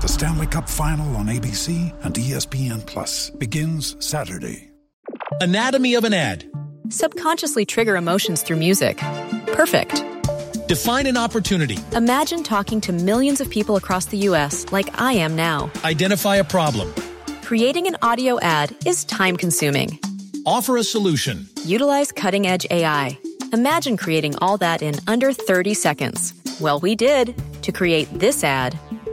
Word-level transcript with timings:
The 0.00 0.08
Stanley 0.08 0.46
Cup 0.46 0.66
Final 0.66 1.14
on 1.16 1.26
ABC 1.26 1.92
and 2.02 2.14
ESPN 2.14 2.86
Plus 2.86 3.28
begins 3.28 3.96
Saturday. 4.02 4.70
Anatomy 5.42 5.94
of 5.94 6.04
an 6.04 6.14
ad. 6.14 6.50
Subconsciously 6.88 7.66
trigger 7.66 7.96
emotions 7.96 8.42
through 8.42 8.56
music. 8.56 8.96
Perfect. 9.48 10.02
Define 10.68 11.06
an 11.06 11.18
opportunity. 11.18 11.76
Imagine 11.92 12.42
talking 12.42 12.80
to 12.80 12.94
millions 12.94 13.42
of 13.42 13.50
people 13.50 13.76
across 13.76 14.06
the 14.06 14.16
U.S. 14.18 14.64
like 14.72 14.98
I 14.98 15.12
am 15.12 15.36
now. 15.36 15.70
Identify 15.84 16.36
a 16.36 16.44
problem. 16.44 16.94
Creating 17.42 17.86
an 17.86 17.98
audio 18.00 18.40
ad 18.40 18.74
is 18.86 19.04
time 19.04 19.36
consuming. 19.36 19.98
Offer 20.46 20.78
a 20.78 20.82
solution. 20.82 21.46
Utilize 21.66 22.10
cutting 22.10 22.46
edge 22.46 22.66
AI. 22.70 23.18
Imagine 23.52 23.98
creating 23.98 24.34
all 24.36 24.56
that 24.56 24.80
in 24.80 24.94
under 25.06 25.30
30 25.34 25.74
seconds. 25.74 26.32
Well, 26.58 26.80
we 26.80 26.94
did 26.94 27.34
to 27.62 27.70
create 27.70 28.08
this 28.18 28.42
ad. 28.42 28.78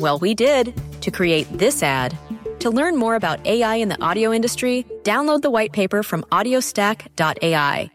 Well, 0.00 0.18
we 0.18 0.34
did 0.34 0.74
to 1.02 1.10
create 1.12 1.46
this 1.56 1.82
ad. 1.82 2.18
To 2.60 2.70
learn 2.70 2.96
more 2.96 3.14
about 3.14 3.46
AI 3.46 3.76
in 3.76 3.88
the 3.88 4.02
audio 4.02 4.32
industry, 4.32 4.84
download 5.02 5.42
the 5.42 5.50
white 5.50 5.72
paper 5.72 6.02
from 6.02 6.24
audiostack.ai. 6.32 7.90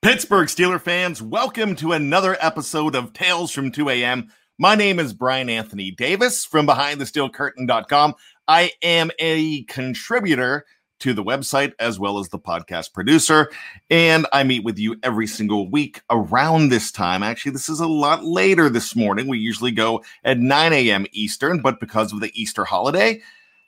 Pittsburgh 0.00 0.48
Steeler 0.48 0.80
fans, 0.80 1.20
welcome 1.20 1.76
to 1.76 1.92
another 1.92 2.38
episode 2.40 2.94
of 2.94 3.12
Tales 3.12 3.50
from 3.50 3.72
2 3.72 3.90
a.m. 3.90 4.28
My 4.58 4.74
name 4.74 4.98
is 4.98 5.12
Brian 5.12 5.50
Anthony 5.50 5.90
Davis 5.90 6.46
from 6.46 6.66
BehindTheSteelCurtain.com. 6.66 8.14
I 8.48 8.70
am 8.82 9.10
a 9.18 9.64
contributor 9.64 10.64
to 11.00 11.12
the 11.12 11.24
website 11.24 11.72
as 11.78 11.98
well 11.98 12.18
as 12.18 12.28
the 12.28 12.38
podcast 12.38 12.92
producer, 12.92 13.50
and 13.90 14.26
I 14.32 14.42
meet 14.44 14.64
with 14.64 14.78
you 14.78 14.96
every 15.02 15.26
single 15.26 15.68
week 15.68 16.00
around 16.10 16.68
this 16.68 16.90
time. 16.90 17.22
Actually, 17.22 17.52
this 17.52 17.68
is 17.68 17.80
a 17.80 17.86
lot 17.86 18.24
later 18.24 18.68
this 18.68 18.96
morning. 18.96 19.28
We 19.28 19.38
usually 19.38 19.72
go 19.72 20.02
at 20.24 20.38
9 20.38 20.72
a.m. 20.72 21.06
Eastern, 21.12 21.60
but 21.60 21.80
because 21.80 22.12
of 22.12 22.20
the 22.20 22.32
Easter 22.40 22.64
holiday, 22.64 23.20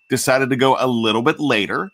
decided 0.08 0.50
to 0.50 0.56
go 0.56 0.76
a 0.78 0.86
little 0.86 1.22
bit 1.22 1.38
later 1.38 1.90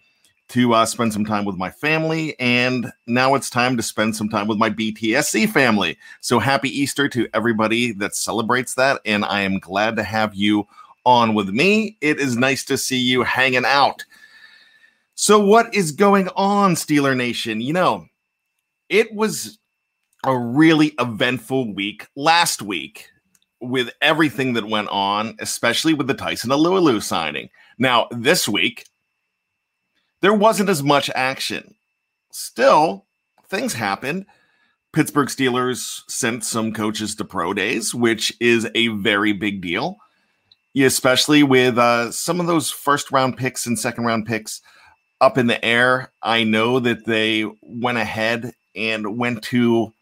to 0.49 0.75
uh, 0.75 0.85
spend 0.85 1.13
some 1.13 1.25
time 1.25 1.45
with 1.45 1.57
my 1.57 1.71
family. 1.71 2.39
And 2.39 2.93
now 3.07 3.35
it's 3.35 3.51
time 3.51 3.77
to 3.77 3.83
spend 3.83 4.15
some 4.15 4.29
time 4.29 4.47
with 4.47 4.59
my 4.59 4.71
BTSC 4.71 5.51
family. 5.51 5.99
So 6.21 6.39
happy 6.39 6.69
Easter 6.69 7.09
to 7.09 7.29
everybody 7.35 7.93
that 7.95 8.15
celebrates 8.15 8.75
that. 8.75 9.01
And 9.05 9.25
I 9.25 9.41
am 9.41 9.59
glad 9.59 9.97
to 9.97 10.03
have 10.03 10.35
you 10.35 10.67
on 11.05 11.35
with 11.35 11.49
me. 11.49 11.97
It 12.01 12.19
is 12.19 12.37
nice 12.37 12.65
to 12.67 12.79
see 12.79 12.99
you 12.99 13.23
hanging 13.23 13.65
out. 13.65 14.05
So, 15.17 15.39
what 15.39 15.73
is 15.75 15.93
going 15.93 16.29
on, 16.35 16.75
Steeler 16.75 17.17
Nation? 17.17 17.61
You 17.61 17.73
know, 17.73 18.07
it 18.89 19.15
was 19.15 19.59
a 20.25 20.37
really 20.37 20.95
eventful 20.99 21.73
week 21.73 22.09
last 22.17 22.63
week 22.63 23.09
with 23.61 23.91
everything 24.01 24.55
that 24.55 24.69
went 24.69 24.89
on, 24.89 25.37
especially 25.39 25.95
with 25.95 26.09
the 26.09 26.15
Tyson 26.15 26.51
Alualu 26.51 27.01
signing. 27.01 27.49
Now, 27.79 28.09
this 28.11 28.49
week, 28.49 28.87
there 30.21 30.35
wasn't 30.35 30.69
as 30.69 30.83
much 30.83 31.11
action. 31.15 31.77
Still, 32.33 33.07
things 33.47 33.73
happened. 33.73 34.27
Pittsburgh 34.93 35.29
Steelers 35.29 36.03
sent 36.09 36.45
some 36.45 36.73
coaches 36.73 37.15
to 37.17 37.25
pro 37.25 37.55
days, 37.55 37.95
which 37.95 38.33
is 38.41 38.69
a 38.75 38.89
very 38.89 39.33
big 39.33 39.61
deal, 39.61 39.97
especially 40.77 41.45
with 41.45 41.79
uh, 41.79 42.11
some 42.11 42.41
of 42.41 42.47
those 42.47 42.71
first 42.71 43.13
round 43.13 43.37
picks 43.37 43.67
and 43.67 43.79
second 43.79 44.05
round 44.05 44.27
picks 44.27 44.61
up 45.25 45.39
in 45.39 45.47
the 45.47 45.65
air. 45.65 46.13
I 46.23 46.45
know 46.45 46.79
that 46.81 47.07
they 47.07 47.47
went 47.63 47.97
ahead 47.97 48.53
and 48.77 49.17
went 49.17 49.43
to 49.45 49.93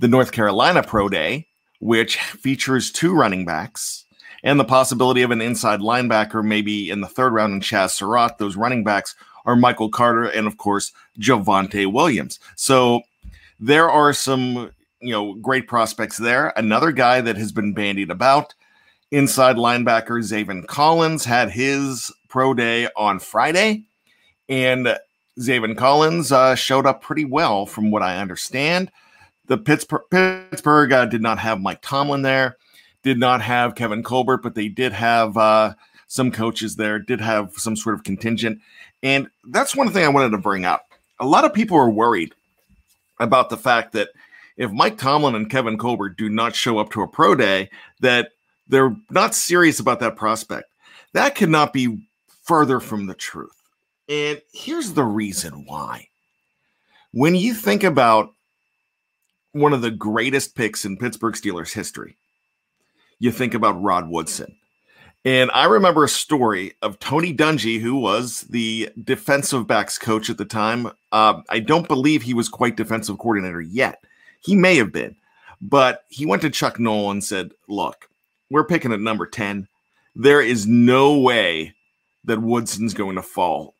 the 0.00 0.08
North 0.08 0.32
Carolina 0.32 0.82
pro 0.82 1.08
day, 1.08 1.46
which 1.78 2.18
features 2.18 2.90
two 2.90 3.14
running 3.14 3.44
backs 3.44 4.04
and 4.42 4.58
the 4.58 4.64
possibility 4.64 5.22
of 5.22 5.30
an 5.30 5.40
inside 5.40 5.78
linebacker 5.78 6.44
maybe 6.44 6.90
in 6.90 7.00
the 7.00 7.06
third 7.06 7.32
round 7.32 7.52
in 7.52 7.60
Chaz 7.60 7.90
Surratt. 7.90 8.38
Those 8.38 8.56
running 8.56 8.82
backs 8.82 9.14
are 9.46 9.54
Michael 9.54 9.90
Carter 9.90 10.24
and, 10.24 10.48
of 10.48 10.56
course, 10.58 10.92
Javonte 11.20 11.90
Williams. 11.92 12.40
So 12.56 13.02
there 13.60 13.88
are 13.88 14.12
some, 14.12 14.72
you 15.00 15.12
know, 15.12 15.34
great 15.34 15.68
prospects 15.68 16.16
there. 16.16 16.52
Another 16.56 16.90
guy 16.90 17.20
that 17.20 17.36
has 17.36 17.52
been 17.52 17.74
bandied 17.74 18.10
about, 18.10 18.54
inside 19.12 19.56
linebacker 19.56 20.20
Zaven 20.20 20.66
Collins, 20.66 21.24
had 21.24 21.50
his 21.50 22.12
pro 22.28 22.54
day 22.54 22.88
on 22.96 23.20
Friday. 23.20 23.84
And 24.48 24.96
Zaven 25.38 25.76
Collins 25.76 26.32
uh, 26.32 26.54
showed 26.54 26.86
up 26.86 27.02
pretty 27.02 27.24
well, 27.24 27.66
from 27.66 27.90
what 27.90 28.02
I 28.02 28.18
understand. 28.18 28.90
The 29.46 29.58
Pittsburgh, 29.58 30.02
Pittsburgh 30.10 30.92
uh, 30.92 31.06
did 31.06 31.22
not 31.22 31.38
have 31.38 31.60
Mike 31.60 31.80
Tomlin 31.82 32.22
there, 32.22 32.56
did 33.02 33.18
not 33.18 33.40
have 33.40 33.74
Kevin 33.74 34.02
Colbert, 34.02 34.38
but 34.38 34.54
they 34.54 34.68
did 34.68 34.92
have 34.92 35.36
uh, 35.36 35.74
some 36.06 36.30
coaches 36.30 36.76
there, 36.76 36.98
did 36.98 37.20
have 37.20 37.52
some 37.54 37.76
sort 37.76 37.94
of 37.94 38.04
contingent. 38.04 38.60
And 39.02 39.28
that's 39.48 39.76
one 39.76 39.90
thing 39.90 40.04
I 40.04 40.08
wanted 40.08 40.30
to 40.30 40.38
bring 40.38 40.64
up. 40.64 40.84
A 41.20 41.26
lot 41.26 41.44
of 41.44 41.54
people 41.54 41.76
are 41.76 41.90
worried 41.90 42.34
about 43.20 43.50
the 43.50 43.56
fact 43.56 43.92
that 43.92 44.08
if 44.56 44.72
Mike 44.72 44.98
Tomlin 44.98 45.34
and 45.34 45.50
Kevin 45.50 45.78
Colbert 45.78 46.16
do 46.16 46.28
not 46.28 46.54
show 46.54 46.78
up 46.78 46.90
to 46.90 47.02
a 47.02 47.08
pro 47.08 47.34
day, 47.34 47.70
that 48.00 48.32
they're 48.66 48.94
not 49.10 49.34
serious 49.34 49.80
about 49.80 50.00
that 50.00 50.16
prospect. 50.16 50.68
That 51.12 51.34
cannot 51.34 51.72
be 51.72 51.98
further 52.42 52.80
from 52.80 53.06
the 53.06 53.14
truth. 53.14 53.57
And 54.08 54.40
here's 54.52 54.92
the 54.92 55.04
reason 55.04 55.64
why. 55.66 56.08
When 57.12 57.34
you 57.34 57.54
think 57.54 57.84
about 57.84 58.32
one 59.52 59.72
of 59.72 59.82
the 59.82 59.90
greatest 59.90 60.54
picks 60.54 60.84
in 60.84 60.96
Pittsburgh 60.96 61.34
Steelers 61.34 61.72
history, 61.72 62.16
you 63.18 63.30
think 63.30 63.54
about 63.54 63.82
Rod 63.82 64.08
Woodson. 64.08 64.56
And 65.24 65.50
I 65.52 65.64
remember 65.64 66.04
a 66.04 66.08
story 66.08 66.74
of 66.80 66.98
Tony 67.00 67.34
Dungy, 67.34 67.80
who 67.80 67.96
was 67.96 68.42
the 68.42 68.88
defensive 69.02 69.66
backs 69.66 69.98
coach 69.98 70.30
at 70.30 70.38
the 70.38 70.44
time. 70.44 70.90
Uh, 71.12 71.42
I 71.50 71.58
don't 71.58 71.88
believe 71.88 72.22
he 72.22 72.34
was 72.34 72.48
quite 72.48 72.76
defensive 72.76 73.18
coordinator 73.18 73.60
yet. 73.60 74.02
He 74.40 74.54
may 74.54 74.76
have 74.76 74.92
been, 74.92 75.16
but 75.60 76.04
he 76.08 76.24
went 76.24 76.42
to 76.42 76.50
Chuck 76.50 76.78
Noll 76.78 77.10
and 77.10 77.22
said, 77.22 77.50
Look, 77.68 78.08
we're 78.48 78.64
picking 78.64 78.92
at 78.92 79.00
number 79.00 79.26
10. 79.26 79.66
There 80.14 80.40
is 80.40 80.66
no 80.66 81.18
way 81.18 81.74
that 82.24 82.40
Woodson's 82.40 82.94
going 82.94 83.16
to 83.16 83.22
fall 83.22 83.74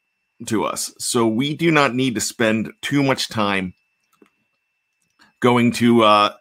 to 0.46 0.64
us. 0.64 0.94
So 0.98 1.26
we 1.26 1.54
do 1.54 1.70
not 1.70 1.94
need 1.94 2.14
to 2.14 2.20
spend 2.20 2.72
too 2.80 3.02
much 3.02 3.28
time 3.28 3.74
going 5.40 5.72
to 5.72 6.02
uh, 6.02 6.34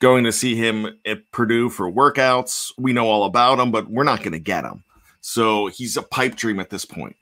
going 0.00 0.24
to 0.24 0.32
see 0.32 0.56
him 0.56 0.98
at 1.04 1.30
Purdue 1.32 1.68
for 1.68 1.90
workouts. 1.90 2.72
We 2.78 2.92
know 2.92 3.08
all 3.08 3.24
about 3.24 3.58
him, 3.58 3.70
but 3.70 3.88
we're 3.88 4.04
not 4.04 4.20
going 4.20 4.32
to 4.32 4.38
get 4.38 4.64
him. 4.64 4.84
So 5.20 5.66
he's 5.66 5.96
a 5.96 6.02
pipe 6.02 6.36
dream 6.36 6.60
at 6.60 6.70
this 6.70 6.84
point. 6.84 7.16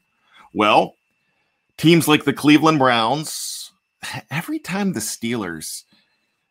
Well, 0.54 0.94
teams 1.76 2.08
like 2.08 2.25
the 2.25 2.32
Cleveland 2.32 2.78
Browns 2.78 3.72
every 4.31 4.58
time 4.58 4.92
the 4.92 5.00
Steelers 5.00 5.84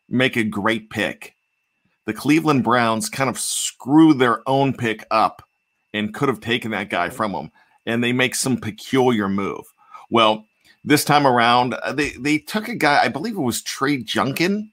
make 0.08 0.36
a 0.36 0.44
great 0.44 0.90
pick, 0.90 1.34
the 2.06 2.12
Cleveland 2.12 2.64
Browns 2.64 3.08
kind 3.08 3.28
of 3.28 3.38
screw 3.38 4.14
their 4.14 4.46
own 4.48 4.74
pick 4.74 5.04
up 5.10 5.42
and 5.92 6.14
could 6.14 6.28
have 6.28 6.40
taken 6.40 6.70
that 6.72 6.90
guy 6.90 7.10
from 7.10 7.32
them, 7.32 7.50
and 7.88 8.04
they 8.04 8.12
make 8.12 8.34
some 8.34 8.58
peculiar 8.58 9.28
move. 9.28 9.64
Well, 10.10 10.46
this 10.84 11.04
time 11.04 11.26
around, 11.26 11.74
uh, 11.74 11.92
they 11.92 12.10
they 12.10 12.38
took 12.38 12.68
a 12.68 12.74
guy. 12.74 13.02
I 13.02 13.08
believe 13.08 13.34
it 13.34 13.40
was 13.40 13.62
Trey 13.62 14.02
Junkin. 14.02 14.70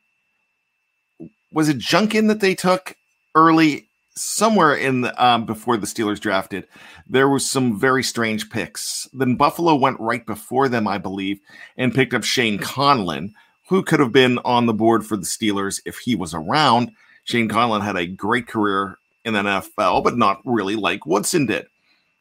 Was 1.52 1.70
it 1.70 1.78
Junkin 1.78 2.28
that 2.28 2.42
they 2.42 2.54
took 2.54 2.96
early? 3.34 3.90
Somewhere 4.18 4.74
in 4.74 5.02
the, 5.02 5.22
um, 5.22 5.46
before 5.46 5.76
the 5.76 5.86
Steelers 5.86 6.22
drafted, 6.22 6.70
there 7.06 7.28
was 7.28 7.52
some 7.52 7.78
very 7.78 8.02
strange 8.02 8.50
picks. 8.50 9.10
Then 9.12 9.36
Buffalo 9.36 9.76
went 9.76 10.00
right 10.00 10.26
before 10.26 10.70
them, 10.70 10.88
I 10.88 10.98
believe, 11.00 11.42
and 11.76 11.94
picked 11.94 12.14
up 12.14 12.24
Shane 12.24 12.58
Conlan, 12.58 13.34
who 13.68 13.84
could 13.84 14.00
have 14.00 14.14
been 14.14 14.40
on 14.46 14.68
the 14.68 14.74
board 14.74 15.06
for 15.06 15.18
the 15.18 15.26
Steelers 15.26 15.82
if 15.86 15.98
he 15.98 16.16
was 16.16 16.34
around. 16.34 16.92
Shane 17.26 17.50
Conlan 17.50 17.84
had 17.84 17.98
a 17.98 18.08
great 18.08 18.48
career 18.48 19.00
in 19.26 19.34
the 19.34 19.42
NFL, 19.42 20.06
but 20.06 20.18
not 20.18 20.40
really 20.46 20.78
like 20.78 21.06
Woodson 21.06 21.46
did. 21.48 21.66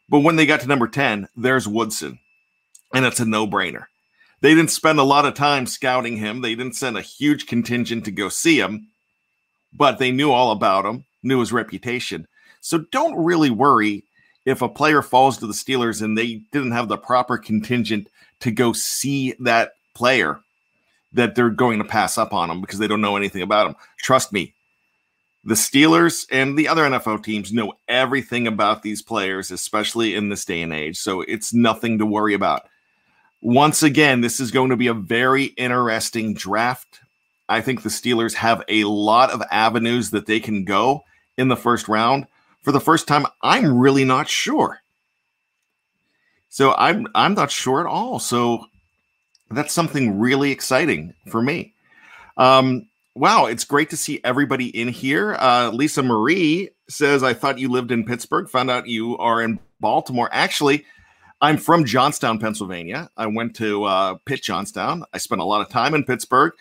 But 0.08 0.20
when 0.20 0.36
they 0.36 0.46
got 0.46 0.60
to 0.60 0.66
number 0.66 0.88
10, 0.88 1.28
there's 1.36 1.66
Woodson 1.66 2.18
and 2.94 3.04
it's 3.04 3.20
a 3.20 3.24
no 3.24 3.46
brainer. 3.46 3.86
They 4.40 4.54
didn't 4.54 4.70
spend 4.70 4.98
a 4.98 5.04
lot 5.04 5.24
of 5.24 5.34
time 5.34 5.66
scouting 5.66 6.16
him, 6.16 6.40
they 6.40 6.54
didn't 6.54 6.76
send 6.76 6.96
a 6.96 7.02
huge 7.02 7.46
contingent 7.46 8.04
to 8.04 8.10
go 8.10 8.28
see 8.28 8.60
him, 8.60 8.88
but 9.72 9.98
they 9.98 10.12
knew 10.12 10.30
all 10.30 10.52
about 10.52 10.84
him, 10.84 11.04
knew 11.22 11.40
his 11.40 11.52
reputation. 11.52 12.26
So 12.60 12.78
don't 12.92 13.16
really 13.16 13.50
worry 13.50 14.04
if 14.44 14.62
a 14.62 14.68
player 14.68 15.02
falls 15.02 15.38
to 15.38 15.46
the 15.46 15.52
Steelers 15.52 16.02
and 16.02 16.16
they 16.16 16.42
didn't 16.52 16.72
have 16.72 16.88
the 16.88 16.98
proper 16.98 17.38
contingent 17.38 18.08
to 18.40 18.50
go 18.50 18.72
see 18.72 19.34
that 19.40 19.72
player 19.94 20.40
that 21.12 21.34
they're 21.34 21.50
going 21.50 21.78
to 21.78 21.84
pass 21.84 22.18
up 22.18 22.32
on 22.32 22.50
him 22.50 22.60
because 22.60 22.78
they 22.78 22.88
don't 22.88 23.00
know 23.00 23.16
anything 23.16 23.42
about 23.42 23.68
him. 23.68 23.76
Trust 23.98 24.32
me, 24.32 24.54
the 25.44 25.54
Steelers 25.54 26.26
and 26.30 26.56
the 26.56 26.68
other 26.68 26.84
NFL 26.84 27.22
teams 27.22 27.52
know 27.52 27.74
everything 27.88 28.46
about 28.46 28.82
these 28.82 29.02
players, 29.02 29.50
especially 29.50 30.14
in 30.14 30.28
this 30.28 30.44
day 30.44 30.62
and 30.62 30.72
age. 30.72 30.96
So 30.96 31.20
it's 31.22 31.52
nothing 31.52 31.98
to 31.98 32.06
worry 32.06 32.34
about 32.34 32.66
once 33.44 33.82
again, 33.82 34.22
this 34.22 34.40
is 34.40 34.50
going 34.50 34.70
to 34.70 34.76
be 34.76 34.86
a 34.86 34.94
very 34.94 35.44
interesting 35.44 36.32
draft. 36.32 37.00
I 37.46 37.60
think 37.60 37.82
the 37.82 37.90
Steelers 37.90 38.32
have 38.32 38.64
a 38.68 38.84
lot 38.84 39.30
of 39.30 39.42
avenues 39.50 40.10
that 40.10 40.24
they 40.24 40.40
can 40.40 40.64
go 40.64 41.04
in 41.36 41.48
the 41.48 41.56
first 41.56 41.86
round. 41.86 42.26
For 42.62 42.72
the 42.72 42.80
first 42.80 43.06
time, 43.06 43.26
I'm 43.42 43.78
really 43.78 44.04
not 44.04 44.28
sure. 44.28 44.80
So 46.48 46.74
I'm 46.74 47.06
I'm 47.14 47.34
not 47.34 47.50
sure 47.50 47.80
at 47.80 47.86
all. 47.86 48.18
So 48.18 48.64
that's 49.50 49.74
something 49.74 50.18
really 50.18 50.50
exciting 50.50 51.12
for 51.28 51.42
me. 51.42 51.74
Um, 52.38 52.88
wow, 53.14 53.46
it's 53.46 53.64
great 53.64 53.90
to 53.90 53.96
see 53.96 54.20
everybody 54.24 54.66
in 54.78 54.88
here. 54.88 55.36
Uh, 55.38 55.70
Lisa 55.70 56.02
Marie 56.02 56.70
says, 56.88 57.22
"I 57.22 57.34
thought 57.34 57.58
you 57.58 57.68
lived 57.68 57.92
in 57.92 58.04
Pittsburgh. 58.04 58.48
Found 58.50 58.70
out 58.70 58.88
you 58.88 59.16
are 59.18 59.42
in 59.42 59.58
Baltimore. 59.80 60.28
Actually, 60.32 60.84
I'm 61.40 61.56
from 61.56 61.84
Johnstown, 61.84 62.38
Pennsylvania. 62.38 63.10
I 63.16 63.26
went 63.26 63.54
to 63.56 63.84
uh, 63.84 64.14
Pitt 64.24 64.42
Johnstown. 64.42 65.04
I 65.12 65.18
spent 65.18 65.40
a 65.40 65.44
lot 65.44 65.60
of 65.60 65.68
time 65.68 65.94
in 65.94 66.04
Pittsburgh. 66.04 66.52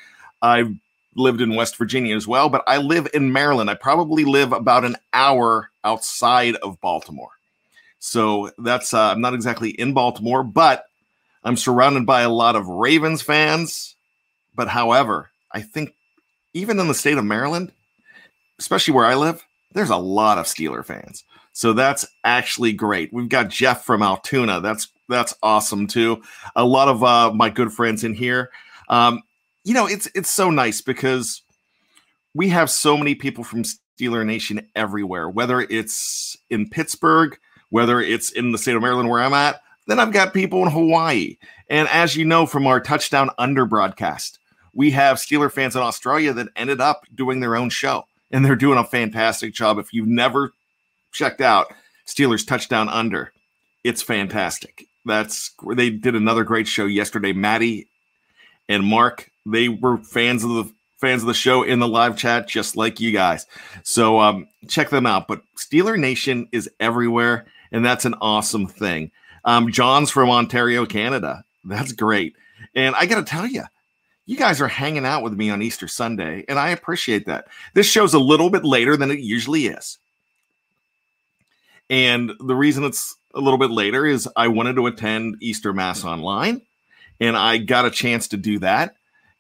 I've 0.42 0.74
lived 1.16 1.42
in 1.42 1.56
West 1.56 1.78
Virginia 1.78 2.16
as 2.16 2.28
well, 2.28 2.50
but 2.50 2.64
I 2.68 2.78
live 2.78 3.08
in 3.14 3.32
Maryland. 3.32 3.70
I 3.70 3.76
probably 3.76 4.26
live 4.26 4.52
about 4.52 4.84
an 4.84 4.96
hour 5.14 5.70
outside 5.84 6.56
of 6.58 6.82
Baltimore. 6.82 7.32
So 8.00 8.52
that's, 8.58 8.94
uh, 8.94 9.12
I'm 9.12 9.22
not 9.22 9.34
exactly 9.34 9.70
in 9.70 9.94
Baltimore, 9.94 10.44
but 10.44 10.86
I'm 11.44 11.56
surrounded 11.56 12.06
by 12.06 12.22
a 12.22 12.30
lot 12.30 12.56
of 12.56 12.68
Ravens 12.68 13.22
fans. 13.22 13.96
But 14.56 14.68
however, 14.68 15.30
I 15.52 15.62
think 15.62 15.96
even 16.54 16.80
in 16.80 16.88
the 16.88 16.94
state 16.94 17.18
of 17.18 17.26
Maryland, 17.26 17.72
especially 18.60 18.94
where 18.94 19.06
I 19.06 19.16
live, 19.16 19.46
there's 19.74 19.90
a 19.90 19.98
lot 19.98 20.38
of 20.38 20.46
Steeler 20.46 20.86
fans. 20.86 21.24
So 21.52 21.74
that's 21.74 22.06
actually 22.24 22.74
great. 22.74 23.14
We've 23.14 23.30
got 23.30 23.50
Jeff 23.50 23.86
from 23.86 24.02
Altoona. 24.02 24.62
That's 24.62 24.88
that's 25.10 25.36
awesome 25.44 25.88
too. 25.88 26.22
A 26.56 26.66
lot 26.66 26.88
of 26.88 27.04
uh, 27.04 27.32
my 27.34 27.50
good 27.50 27.72
friends 27.72 28.04
in 28.04 28.14
here. 28.14 28.50
Um, 28.90 29.22
you 29.64 29.74
know, 29.74 29.88
it's 29.88 30.10
it's 30.16 30.32
so 30.32 30.50
nice 30.50 30.82
because 30.82 31.42
we 32.34 32.50
have 32.50 32.70
so 32.70 32.98
many 32.98 33.14
people 33.14 33.44
from 33.44 33.64
Steeler 33.64 34.26
Nation 34.26 34.68
everywhere. 34.76 35.30
Whether 35.30 35.62
it's 35.62 36.36
in 36.50 36.70
Pittsburgh, 36.70 37.38
whether 37.70 38.02
it's 38.02 38.32
in 38.32 38.52
the 38.52 38.58
state 38.58 38.76
of 38.76 38.82
Maryland 38.82 39.10
where 39.10 39.22
I'm 39.22 39.34
at, 39.34 39.62
then 39.88 40.00
I've 40.00 40.14
got 40.14 40.34
people 40.34 40.64
in 40.64 40.72
Hawaii. 40.72 41.38
And 41.70 41.88
as 41.90 42.16
you 42.16 42.26
know 42.26 42.46
from 42.46 42.66
our 42.66 42.80
touchdown 42.80 43.30
under 43.38 43.66
broadcast, 43.66 44.40
we 44.74 44.92
have 44.92 45.18
Steeler 45.18 45.52
fans 45.52 45.76
in 45.76 45.82
Australia 45.82 46.34
that 46.34 46.50
ended 46.56 46.82
up 46.82 47.06
doing 47.14 47.40
their 47.40 47.56
own 47.56 47.70
show, 47.70 48.06
and 48.32 48.46
they're 48.46 48.56
doing 48.56 48.78
a 48.78 48.84
fantastic 48.84 49.54
job. 49.54 49.78
If 49.78 49.94
you've 49.94 50.08
never 50.08 50.54
checked 51.14 51.42
out 51.42 51.74
Steelers 52.06 52.46
touchdown 52.46 52.90
under. 52.90 53.32
It's 53.84 54.02
fantastic. 54.02 54.88
That's 55.06 55.52
they 55.76 55.90
did 55.90 56.16
another 56.16 56.44
great 56.44 56.68
show 56.68 56.86
yesterday. 56.86 57.34
Maddie 57.34 57.88
and 58.68 58.84
Mark, 58.84 59.30
they 59.46 59.70
were 59.70 59.98
fans 59.98 60.44
of 60.44 60.50
the 60.52 60.72
fans 61.00 61.22
of 61.22 61.28
the 61.28 61.34
show 61.34 61.64
in 61.64 61.80
the 61.80 61.88
live 61.88 62.18
chat, 62.18 62.48
just 62.48 62.78
like 62.78 63.00
you 63.00 63.12
guys. 63.12 63.46
So 63.84 64.20
um, 64.20 64.48
check 64.70 64.90
them 64.90 65.06
out. 65.06 65.28
But 65.28 65.42
Steeler 65.58 65.98
Nation 65.98 66.48
is 66.52 66.70
everywhere, 66.80 67.46
and 67.72 67.86
that's 67.86 68.06
an 68.06 68.16
awesome 68.22 68.68
thing. 68.68 69.12
Um, 69.46 69.72
John's 69.72 70.10
from 70.10 70.30
Ontario, 70.30 70.86
Canada. 70.86 71.44
That's 71.66 71.92
great. 71.92 72.36
And 72.76 72.96
I 72.96 73.06
got 73.06 73.18
to 73.18 73.24
tell 73.24 73.46
you, 73.46 73.64
you 74.26 74.38
guys 74.38 74.62
are 74.62 74.68
hanging 74.68 75.06
out 75.06 75.24
with 75.24 75.34
me 75.34 75.50
on 75.50 75.62
Easter 75.62 75.88
Sunday, 75.88 76.46
and 76.48 76.58
I 76.58 76.70
appreciate 76.70 77.26
that. 77.26 77.48
This 77.74 77.88
show's 77.88 78.14
a 78.14 78.20
little 78.20 78.50
bit 78.50 78.64
later 78.64 78.96
than 78.96 79.12
it 79.12 79.20
usually 79.20 79.68
is. 79.68 79.98
And 81.90 82.32
the 82.40 82.56
reason 82.56 82.86
it's 82.86 83.16
a 83.36 83.42
little 83.42 83.60
bit 83.60 83.72
later 83.72 84.06
is 84.06 84.30
I 84.36 84.48
wanted 84.48 84.76
to 84.78 84.88
attend 84.88 85.38
Easter 85.42 85.74
Mass 85.74 86.06
online, 86.06 86.62
and 87.20 87.36
I 87.36 87.58
got 87.58 87.86
a 87.86 87.92
chance 87.92 88.30
to 88.30 88.38
do 88.38 88.60
that. 88.60 88.96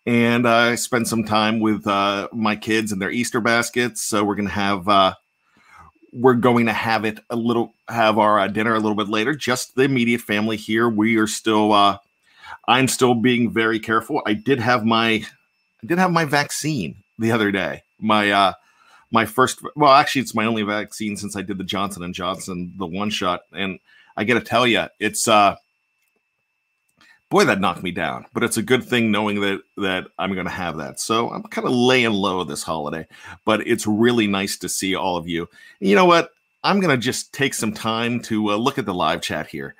And 0.05 0.45
I 0.45 0.75
spent 0.75 1.07
some 1.07 1.23
time 1.23 1.61
with 1.61 1.87
uh, 1.87 2.27
my 2.33 2.57
kids 2.57 2.91
and 2.91 3.01
their 3.01 3.11
Easter 3.11 3.39
baskets. 3.39 4.01
So 4.01 4.25
we're 4.25 4.35
gonna 4.35 4.49
have 4.49 4.89
uh, 4.89 5.13
we're 6.11 6.33
going 6.33 6.65
to 6.65 6.73
have 6.73 7.05
it 7.05 7.19
a 7.29 7.37
little 7.37 7.73
have 7.87 8.17
our 8.17 8.37
uh, 8.37 8.47
dinner 8.47 8.75
a 8.75 8.79
little 8.79 8.97
bit 8.97 9.07
later. 9.07 9.33
Just 9.33 9.75
the 9.75 9.83
immediate 9.83 10.19
family 10.19 10.57
here. 10.57 10.89
We 10.89 11.15
are 11.17 11.27
still. 11.27 11.71
I'm 12.67 12.87
still 12.87 13.15
being 13.15 13.51
very 13.51 13.79
careful. 13.79 14.21
I 14.25 14.33
did 14.33 14.59
have 14.59 14.85
my 14.85 15.25
I 15.83 15.85
did 15.85 15.97
have 15.97 16.11
my 16.11 16.25
vaccine 16.25 16.95
the 17.19 17.31
other 17.31 17.51
day. 17.51 17.83
My 17.99 18.31
uh, 18.31 18.53
my 19.13 19.25
first 19.25 19.61
well 19.75 19.93
actually 19.93 20.21
it's 20.21 20.35
my 20.35 20.45
only 20.45 20.63
vaccine 20.63 21.15
since 21.15 21.37
i 21.37 21.41
did 21.41 21.57
the 21.57 21.63
johnson 21.63 22.03
and 22.03 22.13
johnson 22.13 22.73
the 22.77 22.85
one 22.85 23.09
shot. 23.09 23.43
And 23.53 23.79
i 24.17 24.25
gotta 24.25 24.41
tell 24.41 24.67
you 24.67 24.87
it's 24.99 25.27
uh 25.27 25.55
boy 27.29 27.45
that 27.45 27.61
knocked 27.61 27.83
me 27.83 27.91
down 27.91 28.25
but 28.33 28.43
it's 28.43 28.57
a 28.57 28.63
good 28.63 28.83
thing 28.83 29.11
knowing 29.11 29.39
that 29.41 29.61
that 29.77 30.07
i'm 30.17 30.35
gonna 30.35 30.49
have 30.49 30.77
that. 30.77 30.99
So 30.99 31.29
i'm 31.29 31.43
kind 31.43 31.67
of 31.67 31.73
laying 31.73 32.11
low 32.11 32.43
this 32.43 32.63
holiday 32.63 33.07
but 33.45 33.65
it's 33.65 33.87
really 33.87 34.27
nice 34.27 34.57
to 34.57 34.67
see 34.67 34.95
all 34.95 35.15
of 35.15 35.27
you. 35.27 35.47
And 35.79 35.89
you 35.89 35.95
know 35.95 36.05
what? 36.05 36.31
I'm 36.63 36.79
gonna 36.79 36.97
just 36.97 37.33
take 37.33 37.53
some 37.53 37.71
time 37.71 38.19
to 38.21 38.51
uh, 38.51 38.55
look 38.55 38.79
at 38.79 38.85
the 38.85 38.93
live 38.93 39.21
chat 39.21 39.47
here. 39.47 39.75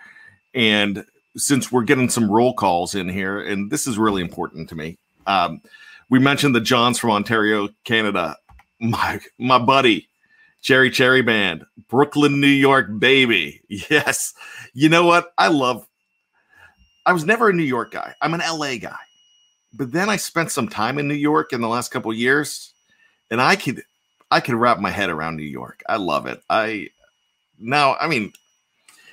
And 0.53 1.03
since 1.35 1.71
we're 1.71 1.83
getting 1.83 2.09
some 2.09 2.29
roll 2.29 2.53
calls 2.53 2.95
in 2.95 3.09
here 3.09 3.39
and 3.41 3.71
this 3.71 3.87
is 3.87 3.97
really 3.97 4.21
important 4.21 4.69
to 4.69 4.75
me 4.75 4.97
um, 5.27 5.61
we 6.09 6.19
mentioned 6.19 6.53
the 6.55 6.61
johns 6.61 6.99
from 6.99 7.11
ontario 7.11 7.69
canada 7.83 8.35
my 8.79 9.19
my 9.37 9.57
buddy 9.57 10.07
Cherry 10.63 10.89
Cherry 10.89 11.21
Band, 11.21 11.65
Brooklyn, 11.89 12.39
New 12.39 12.47
York, 12.47 12.87
baby. 12.97 13.61
Yes. 13.67 14.33
You 14.73 14.87
know 14.87 15.05
what? 15.05 15.33
I 15.37 15.49
love 15.49 15.85
I 17.05 17.11
was 17.11 17.25
never 17.25 17.49
a 17.49 17.53
New 17.53 17.63
York 17.63 17.91
guy. 17.91 18.15
I'm 18.21 18.33
an 18.33 18.39
LA 18.39 18.77
guy. 18.77 18.95
But 19.73 19.91
then 19.91 20.09
I 20.09 20.15
spent 20.15 20.51
some 20.51 20.69
time 20.69 20.97
in 20.99 21.07
New 21.07 21.15
York 21.15 21.51
in 21.51 21.59
the 21.59 21.67
last 21.67 21.91
couple 21.91 22.13
years 22.13 22.73
and 23.29 23.41
I 23.41 23.55
could 23.55 23.83
I 24.31 24.39
could 24.39 24.55
wrap 24.55 24.79
my 24.79 24.89
head 24.89 25.09
around 25.09 25.35
New 25.35 25.43
York. 25.43 25.83
I 25.87 25.97
love 25.97 26.27
it. 26.27 26.41
I 26.49 26.89
now, 27.59 27.95
I 27.95 28.07
mean, 28.07 28.31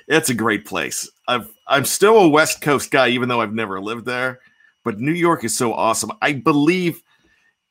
it's 0.07 0.31
a 0.31 0.35
great 0.35 0.67
place. 0.67 1.11
I've 1.27 1.51
I'm 1.71 1.85
still 1.85 2.19
a 2.19 2.29
West 2.29 2.61
Coast 2.61 2.91
guy 2.91 3.09
even 3.09 3.29
though 3.29 3.41
I've 3.41 3.55
never 3.55 3.81
lived 3.81 4.05
there, 4.05 4.41
but 4.85 4.99
New 4.99 5.13
York 5.13 5.45
is 5.45 5.57
so 5.57 5.73
awesome. 5.73 6.11
I 6.21 6.33
believe 6.33 7.03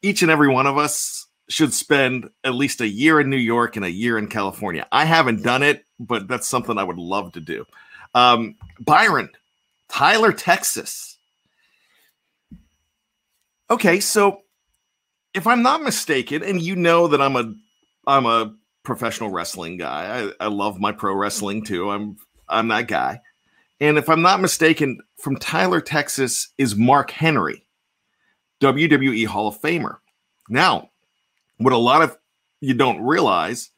each 0.02 0.22
and 0.22 0.32
every 0.32 0.48
one 0.48 0.66
of 0.66 0.78
us 0.78 1.28
should 1.50 1.74
spend 1.74 2.30
at 2.44 2.56
least 2.56 2.80
a 2.80 2.88
year 2.88 3.20
in 3.20 3.30
New 3.30 3.38
York 3.38 3.76
and 3.76 3.84
a 3.84 3.92
year 3.92 4.18
in 4.18 4.28
California. 4.28 4.88
I 4.92 5.04
haven't 5.04 5.44
done 5.44 5.64
it, 5.64 5.84
but 6.00 6.28
that's 6.28 6.48
something 6.48 6.78
I 6.78 6.84
would 6.84 6.98
love 6.98 7.34
to 7.34 7.42
do. 7.42 7.66
Um, 8.16 8.56
Byron, 8.80 9.30
Tyler, 9.90 10.32
Texas. 10.32 11.18
Okay, 13.70 14.00
so 14.00 14.44
if 15.34 15.46
I'm 15.46 15.62
not 15.62 15.84
mistaken, 15.84 16.42
and 16.42 16.62
you 16.62 16.76
know 16.76 17.08
that 17.08 17.22
I'm 17.22 17.36
a 17.36 17.54
I'm 18.08 18.26
a 18.26 18.56
professional 18.84 19.30
wrestling 19.30 19.78
guy. 19.78 20.32
I, 20.40 20.46
I 20.46 20.48
love 20.48 20.80
my 20.80 20.92
pro 20.92 21.14
wrestling 21.14 21.64
too. 21.64 21.90
I'm 21.92 22.18
I'm 22.48 22.70
that 22.70 22.88
guy. 22.88 23.22
And 23.82 23.98
if 23.98 24.10
I'm 24.10 24.22
not 24.22 24.42
mistaken, 24.42 25.00
from 25.18 25.38
Tyler, 25.38 25.82
Texas 25.82 26.50
is 26.58 26.76
Mark 26.76 27.12
Henry. 27.12 27.66
WWE 28.62 29.26
Hall 29.26 29.48
of 29.48 29.60
Famer. 29.62 29.98
Now, 30.50 30.90
what 31.58 31.74
a 31.74 31.78
lot 31.78 32.02
of 32.02 32.18
you 32.60 32.74
don't 32.74 33.02
realize 33.02 33.72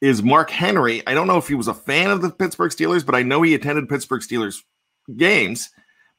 is 0.00 0.22
Mark 0.22 0.50
Henry. 0.50 1.06
I 1.06 1.14
don't 1.14 1.26
know 1.26 1.36
if 1.36 1.48
he 1.48 1.54
was 1.54 1.68
a 1.68 1.74
fan 1.74 2.10
of 2.10 2.22
the 2.22 2.30
Pittsburgh 2.30 2.70
Steelers, 2.70 3.04
but 3.04 3.14
I 3.14 3.22
know 3.22 3.42
he 3.42 3.54
attended 3.54 3.88
Pittsburgh 3.88 4.22
Steelers 4.22 4.62
games 5.16 5.70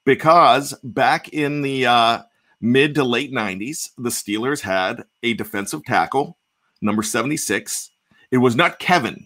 because 0.05 0.73
back 0.83 1.29
in 1.29 1.61
the 1.61 1.87
uh, 1.87 2.21
mid 2.61 2.95
to 2.95 3.03
late 3.03 3.31
90s, 3.31 3.89
the 3.97 4.09
Steelers 4.09 4.61
had 4.61 5.05
a 5.23 5.33
defensive 5.33 5.83
tackle, 5.83 6.37
number 6.81 7.01
76. 7.01 7.89
It 8.31 8.37
was 8.37 8.55
not 8.55 8.79
Kevin, 8.79 9.25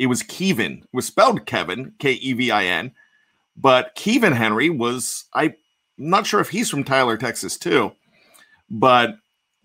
it 0.00 0.06
was 0.06 0.22
Kevin. 0.22 0.78
It 0.78 0.96
was 0.96 1.06
spelled 1.06 1.44
Kevin, 1.44 1.92
K 1.98 2.12
E 2.12 2.32
V 2.32 2.50
I 2.50 2.64
N. 2.64 2.92
But 3.56 3.94
Kevin 3.94 4.32
Henry 4.32 4.70
was, 4.70 5.24
I'm 5.34 5.54
not 5.98 6.26
sure 6.26 6.40
if 6.40 6.48
he's 6.48 6.70
from 6.70 6.84
Tyler, 6.84 7.16
Texas, 7.16 7.58
too, 7.58 7.92
but 8.70 9.16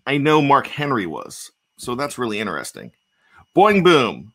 I 0.06 0.18
know 0.18 0.42
Mark 0.42 0.66
Henry 0.66 1.06
was. 1.06 1.50
So 1.78 1.94
that's 1.94 2.18
really 2.18 2.38
interesting. 2.40 2.92
Boing 3.56 3.82
Boom. 3.82 4.32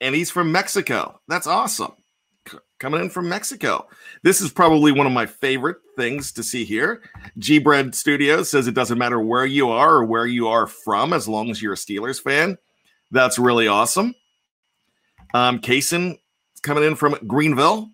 And 0.00 0.14
he's 0.14 0.30
from 0.30 0.50
Mexico. 0.52 1.20
That's 1.28 1.46
awesome. 1.46 1.92
C- 2.48 2.58
coming 2.80 3.00
in 3.00 3.10
from 3.10 3.28
Mexico. 3.28 3.86
This 4.24 4.40
is 4.40 4.52
probably 4.52 4.90
one 4.90 5.06
of 5.06 5.12
my 5.12 5.26
favorite 5.26 5.76
things 5.96 6.32
to 6.32 6.42
see 6.42 6.64
here. 6.64 7.02
G 7.38 7.58
Bread 7.58 7.94
Studios 7.94 8.48
says 8.48 8.66
it 8.66 8.74
doesn't 8.74 8.98
matter 8.98 9.20
where 9.20 9.46
you 9.46 9.70
are 9.70 9.96
or 9.96 10.04
where 10.04 10.26
you 10.26 10.48
are 10.48 10.66
from 10.66 11.12
as 11.12 11.28
long 11.28 11.50
as 11.50 11.62
you're 11.62 11.74
a 11.74 11.76
Steelers 11.76 12.20
fan. 12.20 12.58
That's 13.12 13.38
really 13.38 13.68
awesome. 13.68 14.14
Um, 15.34 15.60
Kaysen 15.60 16.18
coming 16.62 16.84
in 16.84 16.96
from 16.96 17.16
Greenville. 17.26 17.90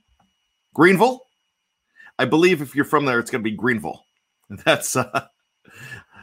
Greenville? 0.79 1.27
I 2.21 2.25
believe 2.25 2.63
if 2.63 2.77
you're 2.77 2.85
from 2.85 3.05
there, 3.05 3.19
it's 3.19 3.33
going 3.33 3.43
to 3.43 3.51
be 3.51 3.57
Greenville. 3.57 4.05
That's 4.65 4.95
uh, 4.95 5.27